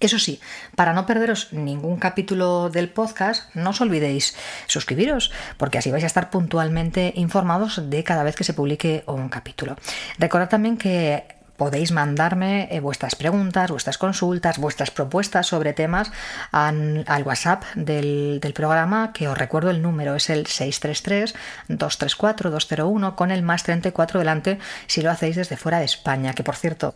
Eso 0.01 0.19
sí, 0.19 0.41
para 0.77 0.93
no 0.93 1.07
perderos 1.07 1.53
ningún 1.53 1.99
capítulo 1.99 2.71
del 2.71 2.89
podcast, 2.89 3.55
no 3.55 3.71
os 3.71 3.81
olvidéis 3.81 4.37
suscribiros, 4.67 5.33
porque 5.57 5.79
así 5.79 5.91
vais 5.91 6.05
a 6.05 6.07
estar 6.07 6.31
puntualmente 6.31 7.13
informados 7.17 7.91
de 7.91 8.05
cada 8.05 8.23
vez 8.23 8.37
que 8.37 8.45
se 8.45 8.55
publique 8.55 9.03
un 9.07 9.29
capítulo. 9.29 9.77
Recordad 10.19 10.49
también 10.49 10.77
que 10.77 11.39
podéis 11.59 11.93
mandarme 11.93 12.69
eh, 12.71 12.81
vuestras 12.81 13.17
preguntas, 13.17 13.71
vuestras 13.71 13.99
consultas, 13.99 14.57
vuestras 14.59 14.91
propuestas 14.91 15.47
sobre 15.49 15.75
temas 15.75 16.11
al 16.53 17.23
WhatsApp 17.25 17.65
del, 17.75 18.39
del, 18.41 18.55
programa, 18.55 19.13
que 19.13 19.29
os 19.29 19.37
recuerdo 19.37 19.69
el 19.71 19.83
número 19.83 20.15
es 20.15 20.31
el 20.31 20.47
633-234-201 20.47 23.15
con 23.17 23.33
el 23.33 23.43
más 23.43 23.65
34 23.65 24.21
delante 24.21 24.59
si 24.87 25.03
lo 25.03 25.11
hacéis 25.11 25.35
desde 25.37 25.57
fuera 25.57 25.81
de 25.81 25.87
España, 25.87 26.33
que 26.33 26.45
por 26.45 26.55
cierto 26.55 26.95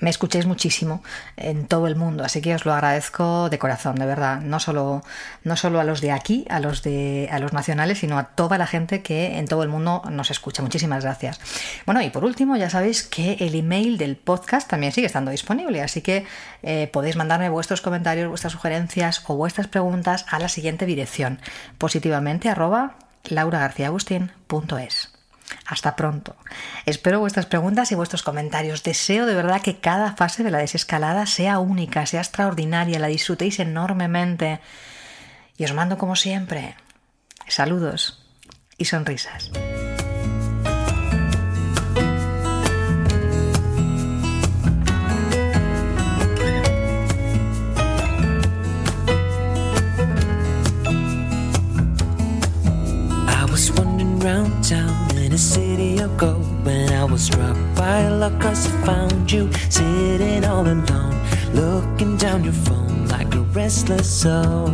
me 0.00 0.10
escuchéis 0.10 0.46
muchísimo 0.46 1.02
en 1.36 1.66
todo 1.66 1.86
el 1.86 1.96
mundo, 1.96 2.24
así 2.24 2.40
que 2.40 2.54
os 2.54 2.64
lo 2.64 2.72
agradezco 2.72 3.48
de 3.50 3.58
corazón, 3.58 3.96
de 3.96 4.06
verdad, 4.06 4.40
no 4.40 4.60
solo, 4.60 5.02
no 5.44 5.56
solo 5.56 5.80
a 5.80 5.84
los 5.84 6.00
de 6.00 6.12
aquí, 6.12 6.46
a 6.50 6.60
los 6.60 6.82
de 6.82 7.28
a 7.32 7.38
los 7.38 7.52
nacionales, 7.52 7.98
sino 7.98 8.18
a 8.18 8.24
toda 8.24 8.58
la 8.58 8.66
gente 8.66 9.02
que 9.02 9.38
en 9.38 9.46
todo 9.46 9.62
el 9.62 9.68
mundo 9.68 10.02
nos 10.10 10.30
escucha. 10.30 10.62
Muchísimas 10.62 11.04
gracias. 11.04 11.40
Bueno, 11.86 12.00
y 12.02 12.10
por 12.10 12.24
último, 12.24 12.56
ya 12.56 12.70
sabéis 12.70 13.02
que 13.02 13.34
el 13.40 13.54
email 13.54 13.98
del 13.98 14.16
podcast 14.16 14.68
también 14.68 14.92
sigue 14.92 15.06
estando 15.06 15.30
disponible, 15.30 15.82
así 15.82 16.00
que 16.00 16.26
eh, 16.62 16.88
podéis 16.92 17.16
mandarme 17.16 17.48
vuestros 17.48 17.80
comentarios, 17.80 18.28
vuestras 18.28 18.52
sugerencias 18.52 19.24
o 19.26 19.36
vuestras 19.36 19.66
preguntas 19.66 20.26
a 20.30 20.38
la 20.38 20.48
siguiente 20.48 20.86
dirección, 20.86 21.40
positivamente 21.78 22.48
arroba 22.48 22.94
lauragarciaagustín.es. 23.24 25.17
Hasta 25.66 25.96
pronto. 25.96 26.36
Espero 26.86 27.20
vuestras 27.20 27.46
preguntas 27.46 27.92
y 27.92 27.94
vuestros 27.94 28.22
comentarios. 28.22 28.82
Deseo 28.82 29.26
de 29.26 29.34
verdad 29.34 29.62
que 29.62 29.80
cada 29.80 30.14
fase 30.14 30.42
de 30.42 30.50
la 30.50 30.58
desescalada 30.58 31.26
sea 31.26 31.58
única, 31.58 32.06
sea 32.06 32.20
extraordinaria, 32.20 32.98
la 32.98 33.08
disfrutéis 33.08 33.58
enormemente. 33.58 34.60
Y 35.56 35.64
os 35.64 35.74
mando 35.74 35.98
como 35.98 36.16
siempre 36.16 36.76
saludos 37.48 38.24
y 38.76 38.84
sonrisas. 38.84 39.50
City 55.38 55.98
of 55.98 56.16
gold 56.18 56.44
when 56.64 56.92
I 56.92 57.04
was 57.04 57.22
struck 57.22 57.56
by 57.76 58.08
luck 58.08 58.40
cause 58.40 58.66
I 58.66 58.70
found 58.84 59.30
you 59.30 59.48
sitting 59.70 60.44
all 60.44 60.66
alone 60.66 61.16
looking 61.54 62.16
down 62.16 62.42
your 62.42 62.52
phone 62.52 63.06
like 63.06 63.32
a 63.36 63.42
restless 63.54 64.10
soul. 64.22 64.66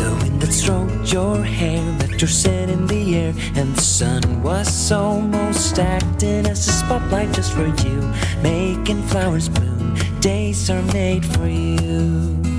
The 0.00 0.18
wind 0.22 0.40
that 0.40 0.52
stroked 0.52 1.12
your 1.12 1.42
hair 1.42 1.82
left 1.98 2.20
your 2.20 2.28
scent 2.28 2.70
in 2.70 2.86
the 2.86 3.16
air 3.16 3.34
and 3.56 3.74
the 3.74 3.82
sun 3.82 4.40
was 4.40 4.92
almost 4.92 5.76
acting 5.80 6.46
as 6.46 6.68
a 6.68 6.72
spotlight 6.72 7.32
just 7.32 7.52
for 7.54 7.66
you 7.66 8.14
making 8.40 9.02
flowers 9.02 9.48
bloom. 9.48 9.96
Days 10.20 10.70
are 10.70 10.82
made 10.92 11.24
for 11.24 11.48
you 11.48 12.55